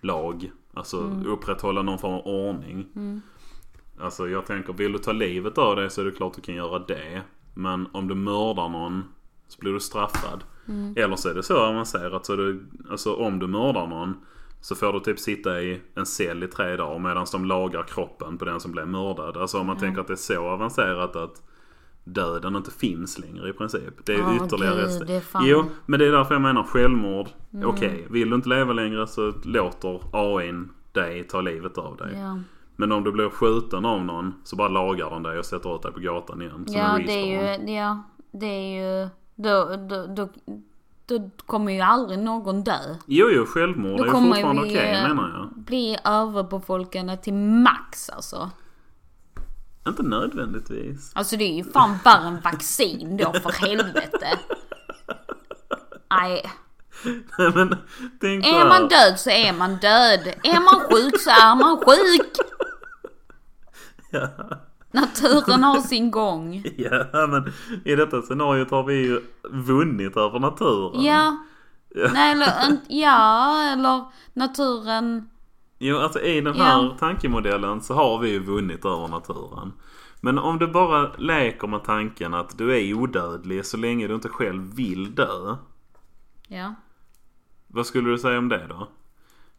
lag. 0.00 0.50
Alltså 0.74 0.96
upprätthålla 1.26 1.82
någon 1.82 1.98
form 1.98 2.14
av 2.14 2.26
ordning. 2.26 2.86
Alltså 4.00 4.28
jag 4.28 4.46
tänker, 4.46 4.72
vill 4.72 4.92
du 4.92 4.98
ta 4.98 5.12
livet 5.12 5.58
av 5.58 5.76
dig 5.76 5.90
så 5.90 6.00
är 6.00 6.04
det 6.04 6.12
klart 6.12 6.34
du 6.34 6.40
kan 6.40 6.54
göra 6.54 6.78
det. 6.78 7.22
Men 7.54 7.88
om 7.92 8.08
du 8.08 8.14
mördar 8.14 8.68
någon 8.68 9.04
så 9.48 9.60
blir 9.60 9.72
du 9.72 9.80
straffad. 9.80 10.44
Eller 10.96 11.16
så 11.16 11.28
är 11.28 11.34
det 11.34 11.42
så 11.42 11.56
avancerat 11.58 12.26
så 12.26 12.36
du, 12.36 12.66
alltså 12.90 13.14
om 13.14 13.38
du 13.38 13.46
mördar 13.46 13.86
någon 13.86 14.14
så 14.60 14.74
får 14.74 14.92
du 14.92 15.00
typ 15.00 15.18
sitta 15.18 15.62
i 15.62 15.80
en 15.94 16.06
cell 16.06 16.42
i 16.42 16.48
tre 16.48 16.76
dagar 16.76 16.98
medan 16.98 17.26
de 17.32 17.44
lagar 17.44 17.82
kroppen 17.82 18.38
på 18.38 18.44
den 18.44 18.60
som 18.60 18.72
blev 18.72 18.88
mördad. 18.88 19.36
Alltså 19.36 19.58
om 19.58 19.66
man 19.66 19.78
tänker 19.78 20.00
att 20.00 20.06
det 20.06 20.12
är 20.14 20.16
så 20.16 20.48
avancerat 20.48 21.16
att 21.16 21.42
döden 22.04 22.56
inte 22.56 22.70
finns 22.70 23.18
längre 23.18 23.48
i 23.48 23.52
princip. 23.52 24.04
Det 24.06 24.14
är 24.14 24.20
Åh, 24.20 24.36
ytterligare 24.36 24.86
gud, 24.88 25.06
det 25.06 25.14
är 25.16 25.20
fan- 25.20 25.46
Jo, 25.46 25.64
men 25.86 25.98
det 26.00 26.06
är 26.06 26.12
därför 26.12 26.34
jag 26.34 26.42
menar 26.42 26.62
självmord. 26.62 27.28
Okej, 27.64 28.06
vill 28.10 28.30
du 28.30 28.36
inte 28.36 28.48
leva 28.48 28.72
längre 28.72 29.06
så 29.06 29.32
låter 29.44 30.00
AIn 30.12 30.68
dig 30.92 31.24
ta 31.24 31.40
livet 31.40 31.78
av 31.78 31.96
dig. 31.96 32.18
Ja, 32.18 32.38
Men 32.76 32.92
om 32.92 33.04
du 33.04 33.12
blir 33.12 33.30
skjuten 33.30 33.84
av 33.84 34.04
någon 34.04 34.34
så 34.44 34.56
bara 34.56 34.68
lagar 34.68 35.10
den 35.10 35.22
dig 35.22 35.38
och 35.38 35.44
sätter 35.44 35.76
ut 35.76 35.82
dig 35.82 35.92
på 35.92 36.00
gatan 36.00 36.42
igen. 36.42 36.64
Som 36.66 36.76
ja 36.76 36.98
en 36.98 37.06
det 37.06 37.12
är 37.12 37.58
ju... 37.66 37.72
Ja, 37.72 38.02
det 38.30 38.46
är 38.46 39.02
ju... 39.02 39.08
Då, 39.34 39.76
då, 39.76 40.06
då, 40.06 40.28
då 41.06 41.30
kommer 41.46 41.72
ju 41.72 41.80
aldrig 41.80 42.18
någon 42.18 42.64
dö. 42.64 42.78
Jo, 43.06 43.28
jo, 43.30 43.44
självmord 43.46 43.98
Då 43.98 44.04
är 44.04 44.06
ju 44.06 44.12
fortfarande 44.12 44.62
okej 44.62 44.90
eh, 44.90 45.08
menar 45.08 45.30
jag. 45.30 45.64
bli 45.64 45.98
överbefolkade 46.04 47.16
till 47.16 47.34
max 47.34 48.10
alltså. 48.10 48.50
Inte 49.88 50.02
nödvändigtvis. 50.02 51.12
Alltså 51.14 51.36
det 51.36 51.44
är 51.44 51.56
ju 51.56 51.64
fan 51.64 51.98
värre 52.04 52.26
än 52.26 52.40
vaccin 52.40 53.16
då 53.16 53.32
för 53.32 53.66
helvete. 53.66 54.26
Nej. 56.10 56.42
Men 57.54 57.76
tänk 58.20 58.46
Är 58.46 58.68
man 58.68 58.88
död 58.88 59.14
så 59.20 59.30
är 59.30 59.52
man 59.52 59.70
död. 59.76 60.34
Är 60.42 60.60
man 60.60 60.80
sjuk 60.80 61.20
så 61.20 61.30
är 61.30 61.54
man 61.56 61.76
sjuk. 61.76 62.32
Ja. 64.10 64.28
Naturen 64.92 65.62
har 65.64 65.80
sin 65.88 66.10
gång. 66.10 66.64
Ja, 66.76 67.26
men 67.26 67.52
i 67.84 67.94
detta 67.94 68.22
scenariot 68.22 68.70
har 68.70 68.82
vi 68.84 68.94
ju 68.94 69.20
vunnit 69.50 70.16
över 70.16 70.38
naturen. 70.38 71.02
Ja. 71.04 71.36
Nej 72.12 72.32
eller, 72.32 72.76
ja 72.88 73.62
eller 73.72 74.04
naturen. 74.32 75.28
Jo, 75.78 75.98
alltså 75.98 76.20
i 76.20 76.40
den 76.40 76.56
Ja. 76.56 76.64
här 76.64 76.96
tankemodellen 76.98 77.80
så 77.80 77.94
har 77.94 78.18
vi 78.18 78.30
ju 78.30 78.38
vunnit 78.44 78.84
över 78.84 79.08
naturen. 79.08 79.72
Men 80.20 80.38
om 80.38 80.58
du 80.58 80.66
bara 80.66 81.12
leker 81.18 81.66
med 81.68 81.84
tanken 81.84 82.34
att 82.34 82.58
du 82.58 82.76
är 82.76 82.94
odödlig 82.94 83.66
så 83.66 83.76
länge 83.76 84.08
du 84.08 84.14
inte 84.14 84.28
själv 84.28 84.74
vill 84.74 85.14
dö. 85.14 85.56
Ja. 86.48 86.74
Vad 87.74 87.86
skulle 87.86 88.10
du 88.10 88.18
säga 88.18 88.38
om 88.38 88.48
det 88.48 88.66
då? 88.68 88.88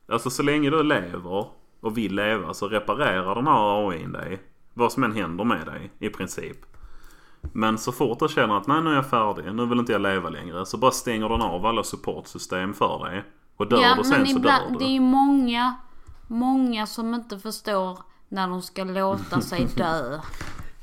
Alltså 0.08 0.30
så 0.30 0.44
länge 0.44 0.70
du 0.70 0.84
lever 0.84 1.48
och 1.82 1.98
vill 1.98 2.16
leva 2.16 2.54
så 2.54 2.68
reparerar 2.68 3.36
den 3.36 3.48
här 3.48 3.90
AIn 3.90 4.12
dig. 4.12 4.42
Vad 4.74 4.92
som 4.92 5.04
än 5.04 5.12
händer 5.12 5.44
med 5.44 5.66
dig 5.66 5.92
i 6.00 6.10
princip. 6.10 6.58
Men 7.42 7.78
så 7.78 7.92
fort 7.92 8.20
du 8.20 8.28
känner 8.28 8.58
att 8.58 8.68
nej 8.68 8.82
nu 8.82 8.90
är 8.90 8.96
jag 8.96 9.10
färdig, 9.10 9.54
nu 9.54 9.66
vill 9.66 9.80
inte 9.80 9.92
jag 9.92 10.02
leva 10.02 10.30
längre. 10.30 10.66
Så 10.66 10.78
bara 10.78 10.92
stänger 10.92 11.30
den 11.30 11.42
av 11.42 11.66
alla 11.66 11.84
supportsystem 11.84 12.74
för 12.74 13.06
dig. 13.06 13.24
Och 13.58 13.68
dör 13.68 13.82
ja 13.82 13.96
du 13.98 14.04
sen 14.04 14.22
men 14.22 14.28
så 14.28 14.40
dör 14.40 14.60
du. 14.70 14.78
det 14.78 14.86
är 14.86 14.94
ju 14.94 15.00
många, 15.00 15.76
många 16.28 16.88
som 16.88 17.14
inte 17.14 17.40
förstår 17.40 18.00
när 18.30 18.48
de 18.48 18.62
ska 18.62 18.84
låta 18.84 19.42
sig 19.42 19.68
dö. 19.76 20.20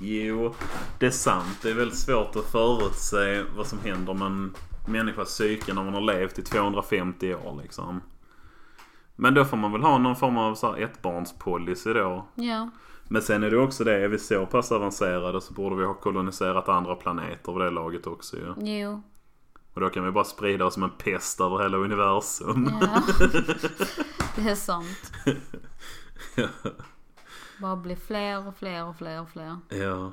Jo, 0.02 0.54
det 0.98 1.06
är 1.06 1.10
sant. 1.10 1.58
Det 1.62 1.70
är 1.70 1.74
väldigt 1.74 1.98
svårt 1.98 2.36
att 2.36 2.52
förutse 2.52 3.42
vad 3.56 3.66
som 3.66 3.78
händer 3.78 4.14
med 4.14 4.26
en 4.26 4.54
människas 4.86 5.28
psyke 5.28 5.74
när 5.74 5.84
man 5.84 5.94
har 5.94 6.00
levt 6.00 6.38
i 6.38 6.42
250 6.42 7.34
år 7.34 7.60
liksom. 7.62 8.00
Men 9.16 9.34
då 9.34 9.44
får 9.44 9.56
man 9.56 9.72
väl 9.72 9.82
ha 9.82 9.98
någon 9.98 10.16
form 10.16 10.36
av 10.36 10.54
så 10.54 10.72
här 10.72 10.82
ettbarnspolicy 10.82 11.92
då. 11.92 12.26
Ja. 12.34 12.70
Men 13.08 13.22
sen 13.22 13.42
är 13.42 13.50
det 13.50 13.58
också 13.58 13.84
det, 13.84 14.04
är 14.04 14.08
vi 14.08 14.18
så 14.18 14.46
pass 14.46 14.72
avancerade 14.72 15.40
så 15.40 15.52
borde 15.52 15.76
vi 15.76 15.84
ha 15.84 15.94
koloniserat 15.94 16.68
andra 16.68 16.94
planeter 16.94 17.52
vid 17.52 17.60
det 17.60 17.70
laget 17.70 18.06
också 18.06 18.36
ju. 18.36 18.54
Jo. 18.58 19.02
Och 19.74 19.80
då 19.80 19.90
kan 19.90 20.04
vi 20.04 20.10
bara 20.10 20.24
sprida 20.24 20.64
oss 20.64 20.74
som 20.74 20.82
en 20.82 20.90
pest 20.90 21.40
över 21.40 21.62
hela 21.62 21.78
universum. 21.78 22.70
Ja. 22.80 23.02
Det 24.36 24.50
är 24.50 24.54
sant. 24.54 25.12
Bara 27.60 27.76
bli 27.76 27.96
fler 27.96 28.48
och 28.48 28.56
fler 28.56 28.84
och 28.84 28.96
fler 28.96 29.20
och 29.20 29.28
fler. 29.30 29.56
ja. 29.68 30.12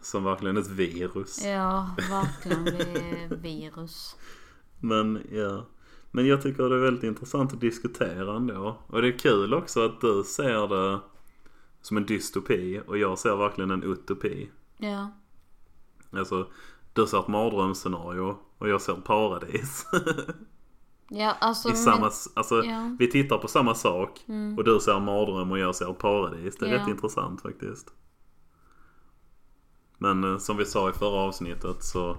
Som 0.00 0.24
verkligen 0.24 0.56
ett 0.56 0.68
virus. 0.70 1.44
Ja, 1.44 1.90
verkligen. 2.10 2.64
Det 2.64 2.98
är 3.00 3.36
virus. 3.36 4.16
Men 4.80 5.22
ja. 5.32 5.66
Men 6.10 6.26
jag 6.26 6.42
tycker 6.42 6.68
det 6.68 6.74
är 6.76 6.80
väldigt 6.80 7.04
intressant 7.04 7.52
att 7.52 7.60
diskutera 7.60 8.36
ändå. 8.36 8.78
Och 8.86 9.02
det 9.02 9.08
är 9.08 9.18
kul 9.18 9.54
också 9.54 9.84
att 9.84 10.00
du 10.00 10.24
ser 10.26 10.68
det 10.68 11.00
som 11.82 11.96
en 11.96 12.06
dystopi 12.06 12.80
och 12.86 12.98
jag 12.98 13.18
ser 13.18 13.36
verkligen 13.36 13.70
en 13.70 13.82
utopi. 13.82 14.50
Ja. 14.78 15.10
Alltså, 16.10 16.46
du 16.92 17.06
ser 17.06 17.20
ett 17.20 17.28
mardrömsscenario 17.28 18.36
och 18.58 18.68
jag 18.68 18.80
ser 18.80 18.92
ett 18.92 19.04
paradis. 19.04 19.86
Ja, 21.10 21.36
alltså. 21.40 21.68
I 21.68 21.72
men- 21.72 21.80
samma, 21.82 22.10
alltså, 22.34 22.64
ja. 22.64 22.96
Vi 22.98 23.10
tittar 23.10 23.38
på 23.38 23.48
samma 23.48 23.74
sak 23.74 24.24
och 24.58 24.64
du 24.64 24.80
ser 24.80 24.92
en 24.96 25.04
mardröm 25.04 25.50
och 25.50 25.58
jag 25.58 25.74
ser 25.74 25.90
ett 25.90 25.98
paradis. 25.98 26.56
Det 26.58 26.66
är 26.66 26.72
Ja. 26.74 26.80
rätt 26.82 26.88
intressant 26.88 27.42
faktiskt. 27.42 27.88
Men 29.98 30.24
eh, 30.24 30.38
som 30.38 30.56
vi 30.56 30.64
sa 30.64 30.90
i 30.90 30.92
förra 30.92 31.20
avsnittet 31.20 31.84
så 31.84 32.16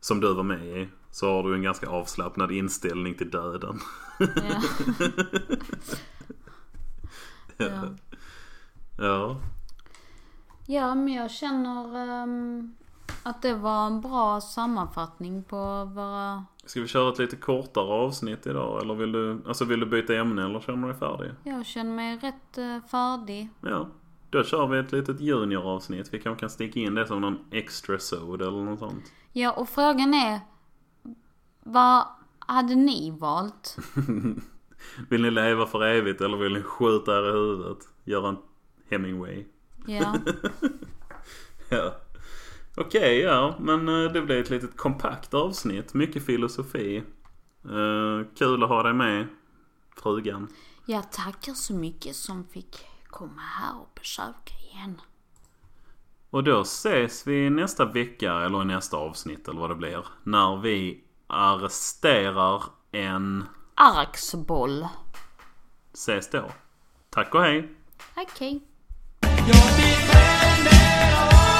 som 0.00 0.20
du 0.20 0.34
var 0.34 0.42
med 0.42 0.66
i 0.66 0.88
så 1.10 1.32
har 1.32 1.42
du 1.42 1.54
en 1.54 1.62
ganska 1.62 1.88
avslappnad 1.88 2.52
inställning 2.52 3.14
till 3.14 3.30
döden. 3.30 3.80
Ja. 7.56 7.66
ja. 7.66 7.88
Ja. 8.98 9.36
ja, 10.66 10.94
men 10.94 11.14
jag 11.14 11.30
känner 11.30 11.96
ehm, 11.96 12.74
att 13.22 13.42
det 13.42 13.54
var 13.54 13.86
en 13.86 14.00
bra 14.00 14.40
sammanfattning 14.40 15.44
på 15.44 15.84
våra... 15.84 16.44
Ska 16.64 16.80
vi 16.80 16.88
köra 16.88 17.12
ett 17.12 17.18
lite 17.18 17.36
kortare 17.36 17.84
avsnitt 17.84 18.46
idag 18.46 18.82
eller 18.82 18.94
vill 18.94 19.12
du, 19.12 19.42
alltså 19.46 19.64
vill 19.64 19.80
du 19.80 19.86
byta 19.86 20.14
ämne 20.14 20.44
eller 20.44 20.60
känner 20.60 20.86
du 20.86 20.92
dig 20.92 21.00
färdig? 21.00 21.30
Jag 21.42 21.66
känner 21.66 21.94
mig 21.94 22.16
rätt 22.16 22.58
eh, 22.58 22.88
färdig. 22.90 23.48
Ja. 23.60 23.88
Då 24.32 24.44
kör 24.44 24.66
vi 24.66 24.78
ett 24.78 24.92
litet 24.92 25.20
junioravsnitt. 25.20 26.14
Vi 26.14 26.18
kanske 26.18 26.40
kan 26.40 26.50
sticka 26.50 26.80
in 26.80 26.94
det 26.94 27.06
som 27.06 27.20
någon 27.20 27.38
extra 27.50 27.98
sod 27.98 28.42
eller 28.42 28.64
något 28.64 28.78
sånt. 28.78 29.12
Ja, 29.32 29.52
och 29.52 29.68
frågan 29.68 30.14
är... 30.14 30.40
Vad 31.60 32.06
hade 32.38 32.74
ni 32.74 33.10
valt? 33.10 33.76
Vill 35.08 35.22
ni 35.22 35.30
leva 35.30 35.66
för 35.66 35.84
evigt 35.84 36.20
eller 36.20 36.36
vill 36.36 36.52
ni 36.52 36.62
skjuta 36.62 37.18
er 37.18 37.28
i 37.28 37.32
huvudet? 37.32 37.78
Göra 38.04 38.28
en 38.28 38.36
Hemingway. 38.90 39.44
Ja. 39.86 40.14
Ja. 41.68 41.94
Okej, 42.76 43.18
ja. 43.18 43.56
Men 43.60 43.88
eh, 43.88 44.12
det 44.12 44.22
blev 44.22 44.40
ett 44.40 44.50
litet 44.50 44.76
kompakt 44.76 45.34
avsnitt. 45.34 45.94
Mycket 45.94 46.26
filosofi. 46.26 46.96
Eh, 47.64 48.26
kul 48.38 48.62
att 48.62 48.68
ha 48.68 48.82
dig 48.82 48.92
med, 48.92 49.26
frugan. 49.96 50.48
Jag 50.86 51.12
tackar 51.12 51.52
så 51.52 51.74
mycket 51.74 52.16
som 52.16 52.44
fick 52.44 52.91
komma 53.12 53.42
här 53.42 53.80
och 53.80 53.90
besöka 53.94 54.54
igen. 54.70 55.00
Och 56.30 56.44
då 56.44 56.60
ses 56.60 57.26
vi 57.26 57.50
nästa 57.50 57.84
vecka, 57.84 58.32
eller 58.32 58.62
i 58.62 58.64
nästa 58.64 58.96
avsnitt 58.96 59.48
eller 59.48 59.60
vad 59.60 59.70
det 59.70 59.74
blir. 59.74 60.06
När 60.22 60.56
vi 60.56 61.04
arresterar 61.26 62.62
en... 62.92 63.44
Arksboll. 63.74 64.86
Ses 65.92 66.30
då. 66.30 66.50
Tack 67.10 67.34
och 67.34 67.42
hej! 67.42 67.74
Te 69.76 69.96
prenderò 70.10 71.51